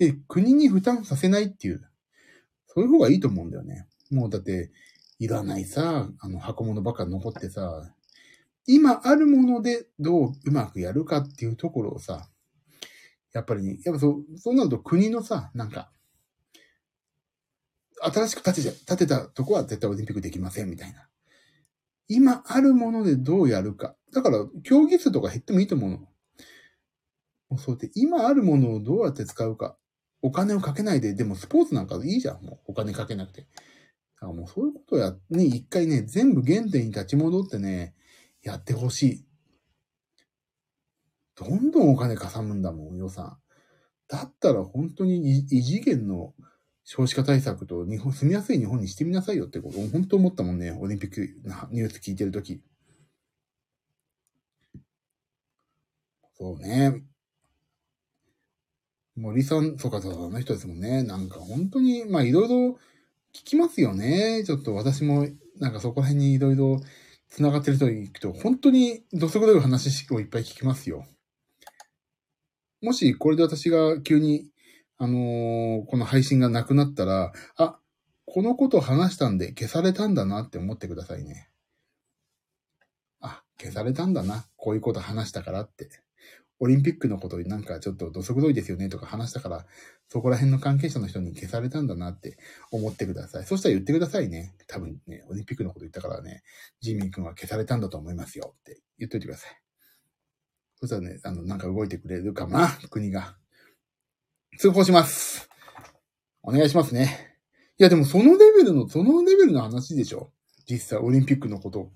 [0.00, 1.86] で、国に負担させないっていう、
[2.66, 3.86] そういう方がいいと思うんだよね。
[4.10, 4.72] もうだって、
[5.18, 7.94] いらないさ、あの、箱物ばっか残ってさ、
[8.66, 12.30] 今あるものでどううまくやるかっていうところをさ、
[13.34, 15.92] やっぱりね、やっぱそう、そうなると国のさ、なんか、
[18.02, 21.06] 新しく建てちゃ、建てたとこは絶対オリンピックできませんみたいな。
[22.08, 23.96] 今あるものでどうやるか。
[24.14, 25.98] だから、競技数とか減ってもいいと思うの。
[27.50, 29.76] もうそうで、今あるものをどうやって使うか。
[30.22, 33.42] お金をかけないで、でもスポーツなんかいいじゃん、もうお金かけなくて。
[33.42, 33.46] だ
[34.20, 37.94] からもうそういうことや、に一回ね、全部原点に立ち戻ってね、
[38.42, 39.26] やってほしい。
[41.36, 43.38] どんどんお金かさむんだもん、予算。
[44.08, 46.34] だったら本当に異次元の
[46.84, 51.20] 少子化対策と日本、住みやすい日本にしてみなさいよってことを本当思ったもんね、オリンピック
[51.70, 52.60] ニュース聞いてるとき。
[56.36, 57.04] そうね。
[59.20, 61.02] 森さん、そうか、そうか、あの人ですもんね。
[61.02, 62.78] なんか本当に、まあいろいろ
[63.34, 64.44] 聞きますよね。
[64.44, 66.80] ちょっと私も、なんかそこら辺にいろいろ
[67.28, 71.06] 繋がってる人に行くと、本当にどす黒い話をいっぱい聞きますよ。
[72.80, 74.48] もしこれで私が急に、
[74.96, 77.78] あのー、この配信がなくなったら、あ、
[78.24, 81.50] このこと話したんで消されたんだなって思ってくださいね。
[83.20, 84.46] あ、消されたんだな。
[84.56, 85.90] こういうこと話したからって。
[86.60, 89.66] オリンピックのことになんかちょっと土足どいですよねとか話したから、
[90.08, 92.36] そこら辺の関係者の人に消されたんだなって
[92.70, 93.44] 思ってください。
[93.44, 94.54] そしたら言ってくださいね。
[94.66, 96.42] 多分ね、オリンピックのこと言ったからね、
[96.80, 99.60] ジミー君は消されたんだと思いますよって言っといてください。
[100.80, 103.36] そしたらね、あの、なんか動いてくれるかな、国が。
[104.58, 105.48] 通報します。
[106.42, 107.38] お願いしますね。
[107.78, 110.30] いや、でもそのレベルの、そのレベルの話でしょ
[110.68, 111.90] 実際オリンピックのこと。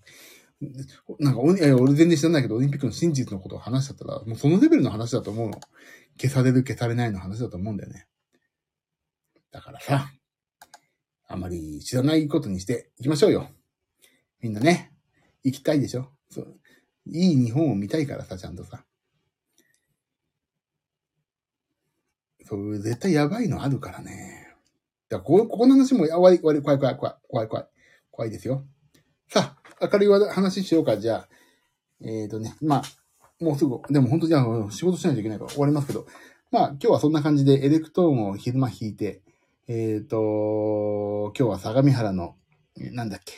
[1.19, 5.61] なんか、いや、俺全然知らないけど、オリンピックの真実のことを話しちゃったら、もうそのレベルの話だと思うの。
[6.21, 8.07] 消される、消されないの話だと思うんだよね。
[9.51, 10.11] だからさ、
[11.27, 13.51] あまり知らないことにしていきましょうよ。
[14.41, 14.93] みんなね、
[15.43, 16.61] 行きたいでしょそう。
[17.07, 18.85] いい日本を見たいからさ、ちゃんとさ。
[22.45, 24.55] そう、絶対やばいのあるからね。
[25.09, 27.67] だからこ、ここの話も、やばい、怖い、怖い、怖い、怖い、怖い、怖い、
[28.11, 28.67] 怖いですよ。
[29.29, 31.29] さあ、明るい話しようか、じゃあ。
[32.03, 32.83] えっ、ー、とね、まあ、
[33.41, 36.07] もうすぐ、でも本当じゃあ仕事しないといけないから終わりますけど、
[36.51, 39.23] まあ今日はそんな感じでエレクトーンを昼間弾いて、
[39.67, 42.37] えっ、ー、と、今日は相模原の、
[42.77, 43.35] なんだっけ、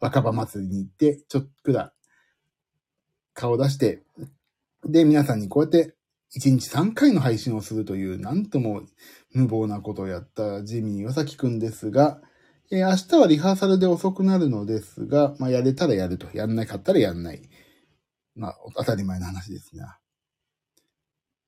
[0.00, 1.92] 若葉祭りに行って、ちょっくら
[3.34, 4.02] 顔出して、
[4.84, 5.94] で、皆さんにこうやって
[6.36, 8.82] 1日3回の配信をするという、なんとも
[9.32, 12.20] 無謀なことをやったジミー岩崎くんですが、
[12.70, 16.28] えー、明日はリハーサルで遅くなるのですが、まあ、やれたらやると。
[16.34, 17.48] やんなかったらやんない。
[18.34, 19.98] まあ、当たり前の話ですが。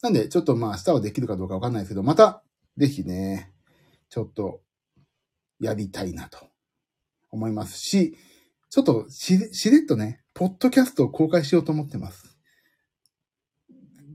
[0.03, 2.45] なんで、ちょっとまあ、明日はできるかどうかわかんないですけど、また、
[2.77, 3.53] ぜひね、
[4.11, 4.61] ちょっと、
[5.61, 6.39] やりたいなと
[7.31, 8.17] 思いますし、
[8.71, 12.39] ちょっとし、しれっとね、ポッドキャストを公開しようと思ってます。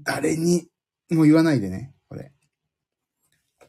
[0.06, 0.70] 誰に
[1.12, 2.32] も言わないでね、これ。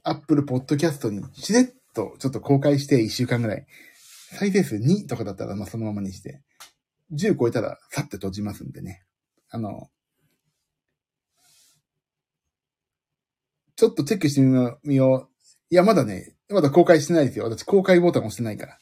[0.05, 1.64] アップルポッドキャストにしれっ
[1.95, 3.66] とちょっと公開して1週間ぐらい。
[4.32, 6.42] 再生数2とかだったら、まあそのままにして。
[7.12, 9.05] 10超えたら、さって閉じますんでね。
[9.51, 9.88] あの、
[13.76, 14.40] ちょっとチェックして
[14.84, 15.45] みよう。
[15.70, 17.45] いや、まだね、まだ公開してないですよ。
[17.45, 18.78] 私公開ボタン押してないから。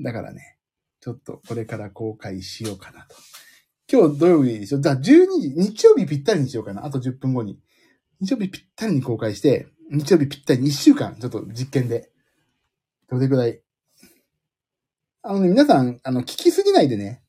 [0.00, 0.58] だからね、
[1.00, 3.16] ちょっとこれから公開しようかなと。
[3.90, 4.80] 今日土曜日でしょ？
[4.80, 6.84] じゃあ12時、日曜日ぴったりにしようかな。
[6.84, 7.60] あと10分後に。
[8.20, 12.11] 日曜日ぴったりに公開して、日曜日ぴったりに1週間、ちょっと実験で。
[13.12, 13.60] どれくらい？
[15.22, 17.22] あのね、皆さん、あの、聞きすぎないでね。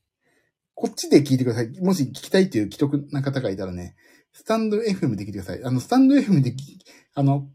[0.74, 1.78] こっちで聞いてください。
[1.80, 3.94] もし聞きたいっていう既得な方がいたらね、
[4.32, 5.62] スタンド FM で聞いてください。
[5.62, 6.54] あの、スタンド FM で、
[7.14, 7.48] あの、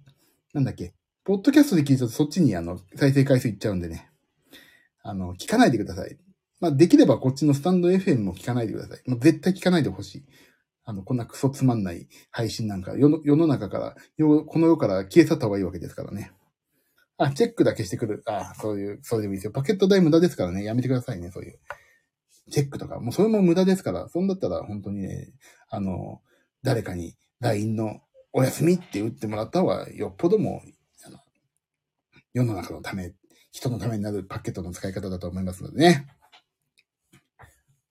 [0.53, 4.11] なんだっけ、ポッドキャストで聞いるとそっちにあの、再生回数いっちゃうんでね。
[5.01, 6.17] あの、聞かないでください。
[6.59, 9.09] まあ、できればこっちのスタンド FM も聞かないでください。
[9.09, 10.25] もう絶対聞かないでほしい。
[10.85, 13.95] あの、こんなクソつまんない配信なんか、世の世の中から、
[14.45, 16.31] この世から消え去った方がいいわけですからね。
[17.19, 18.23] あ、チェックだけしてくる。
[18.25, 19.51] あ、そういう、それでもいいですよ。
[19.51, 20.63] パケット代無駄ですからね。
[20.63, 21.59] やめてくださいね、そういう。
[22.49, 22.99] チェックとか。
[23.01, 24.07] もうそれも無駄ですから。
[24.07, 25.33] そんだったら本当にね、
[25.69, 26.21] あの、
[26.63, 27.99] 誰かに LINE の
[28.31, 30.61] お休みって打ってもらった方がよっぽども、
[31.05, 31.19] あの、
[32.33, 33.13] 世の中のため、
[33.51, 36.07] 人のためになるパケットの使い方だと思いますのでね。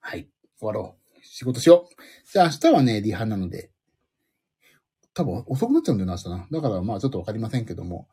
[0.00, 0.30] はい。
[0.58, 1.20] 終わろう。
[1.22, 2.32] 仕事しよう。
[2.32, 3.70] じゃあ明日はね、リハなので。
[5.12, 6.48] 多分遅くなっちゃうんだよな、明日な。
[6.50, 8.08] だからまあちょっとわかりませんけども。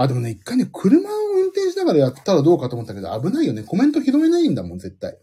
[0.00, 3.64] あ、でもね、一回ね、車を運転しながらやったらどうかと思ったけど、危ないよね。
[3.64, 5.18] コメント拾えないんだもん、絶対。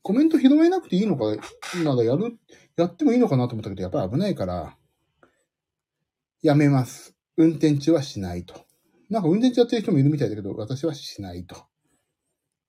[0.00, 1.36] コメント拾えなくていいのか、
[1.84, 2.38] ならやる、
[2.78, 4.78] やってもいいのかなと思ったけど、やっぱり危ないから、
[6.40, 7.14] やめます。
[7.36, 8.54] 運転中はしないと。
[9.10, 11.56] なんか運転中やってる人もいるみたいだけど、私はしないと。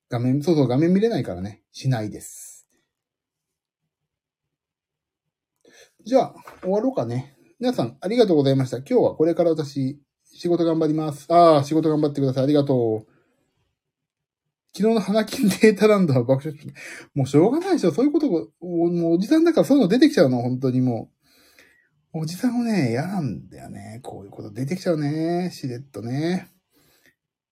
[0.09, 2.67] 画面、そうそう、画面見れないからね、しないです。
[6.03, 7.37] じゃあ、終わろうかね。
[7.57, 8.79] 皆さん、ありがとうございました。
[8.79, 10.01] 今日はこれから私、
[10.39, 11.25] 仕事頑張ります。
[11.33, 12.43] ああ、仕事頑張ってください。
[12.43, 13.11] ありがとう。
[14.75, 16.67] 昨日の花金データランドは爆笑し
[17.15, 17.91] もうしょうがないでしょ。
[17.91, 21.09] そういうこともうおじさんだからそういうの出てきちゃうの、本当にも
[22.13, 22.19] う。
[22.19, 23.99] おじさんもね、嫌なんだよね。
[24.03, 25.49] こういうこと出てきちゃうね。
[25.51, 26.51] しれっとね。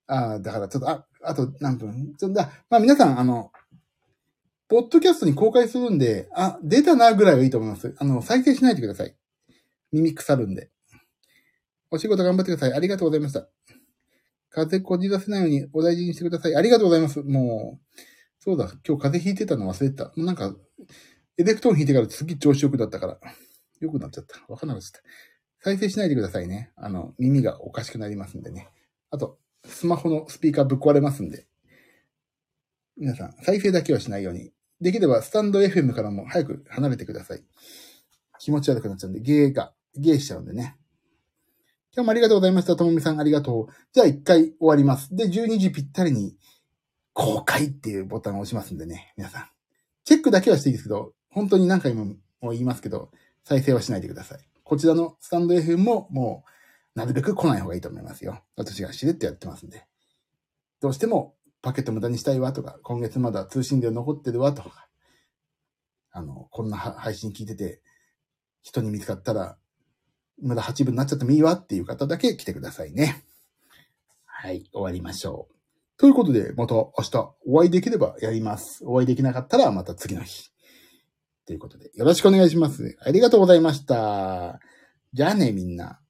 [0.05, 2.13] ああ、だからちょっと、あ、あと何分？
[2.17, 3.51] ちょだ、まあ皆さん、あの、
[4.67, 7.95] ポッドキャストに公開するんで、あ、出たなぐらいはいいと思います。
[7.97, 9.15] あの、再生しないでください。
[9.91, 10.69] 耳腐るんで。
[11.95, 12.73] お仕事頑張ってください。
[12.73, 13.47] ありがとうございました。
[14.49, 16.55] 風邪こじらせないようにお大事にしてください。
[16.55, 17.21] ありがとうございます。
[17.23, 17.99] もう、
[18.39, 20.05] そうだ、今日風邪ひいてたの忘れてた。
[20.05, 20.53] もうなんか、
[21.37, 23.19] エレクトーン引いてから次調子よくだったから、
[23.79, 24.39] よくなっちゃった。
[24.49, 25.07] わかんなくなっちゃった。
[25.63, 26.71] 再生しないでくださいね。
[26.75, 28.69] あの、耳がおかしくなりますんでね。
[29.09, 31.47] あと、スマホのスピーカーぶっ壊れますんで。
[32.97, 34.51] 皆さん、再生だけはしないように。
[34.81, 37.43] できれば、スタンド FM からも早く離れてください。
[38.39, 40.77] 気持ち悪くなっちゃうんで、ゲーが、ゲーしちゃうんでね。
[41.95, 42.75] 今日もありがとうございました。
[42.75, 43.73] ともみさんありがとう。
[43.93, 45.15] じゃあ一回終わります。
[45.15, 46.35] で、12時ぴったりに
[47.13, 49.13] 公開っていうボタンを押しますんでね。
[49.15, 49.47] 皆さん。
[50.03, 53.11] チェックだけはしていいですけど、本当に何回も言いますけど、
[53.45, 54.39] 再生はしないでください。
[54.65, 56.43] こちらのスタンド FM もも
[56.95, 58.43] うなるべく来ない方がいいと思いますよ。
[58.57, 59.85] 私がしれっとやってますんで。
[60.81, 64.89] どうしてもパケット無駄にしたいわとか、今月まだ通信料残ってるわとか、
[66.11, 67.81] あの、こんな配信聞いてて、
[68.63, 69.57] 人に見つかったら、
[70.41, 73.23] 無駄8分になっちゃってもいいわっていう方だけ来てくださいね。
[74.25, 75.55] はい、終わりましょう。
[75.97, 78.83] ということで、また明日お会いできればやります。
[78.85, 80.51] お会いできなかったらまた次の日。
[81.45, 82.97] ということで、よろしくお願いします。
[83.01, 84.59] ありがとうございました。
[85.13, 86.01] じゃあね、みんな。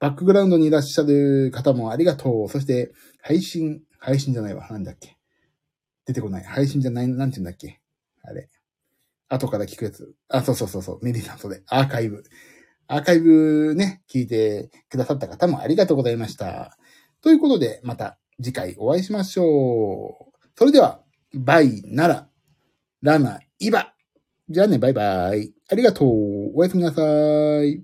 [0.00, 2.48] バックグラウンドにいらっしゃる方もありがとう。
[2.48, 4.66] そして、配信、配信じゃないわ。
[4.70, 5.16] なんだっけ。
[6.06, 6.44] 出てこない。
[6.44, 7.80] 配信じゃない、なんて言うんだっけ。
[8.22, 8.48] あれ。
[9.28, 10.14] 後から聞くやつ。
[10.28, 11.04] あ、そうそうそうそう。
[11.04, 11.62] メリーさん、それ。
[11.66, 12.24] アーカイブ。
[12.90, 16.78] アーカイブね、聞いてくださった方もありがとうございました。
[17.20, 20.38] ということで、また次回お会いしましょう。
[20.56, 21.02] それでは、
[21.34, 22.28] バイなら、
[23.02, 23.92] ラナ、イバ。
[24.48, 25.52] じゃあね、バイバイ。
[25.70, 26.52] ありがとう。
[26.54, 27.02] おやすみなさ
[27.62, 27.82] い。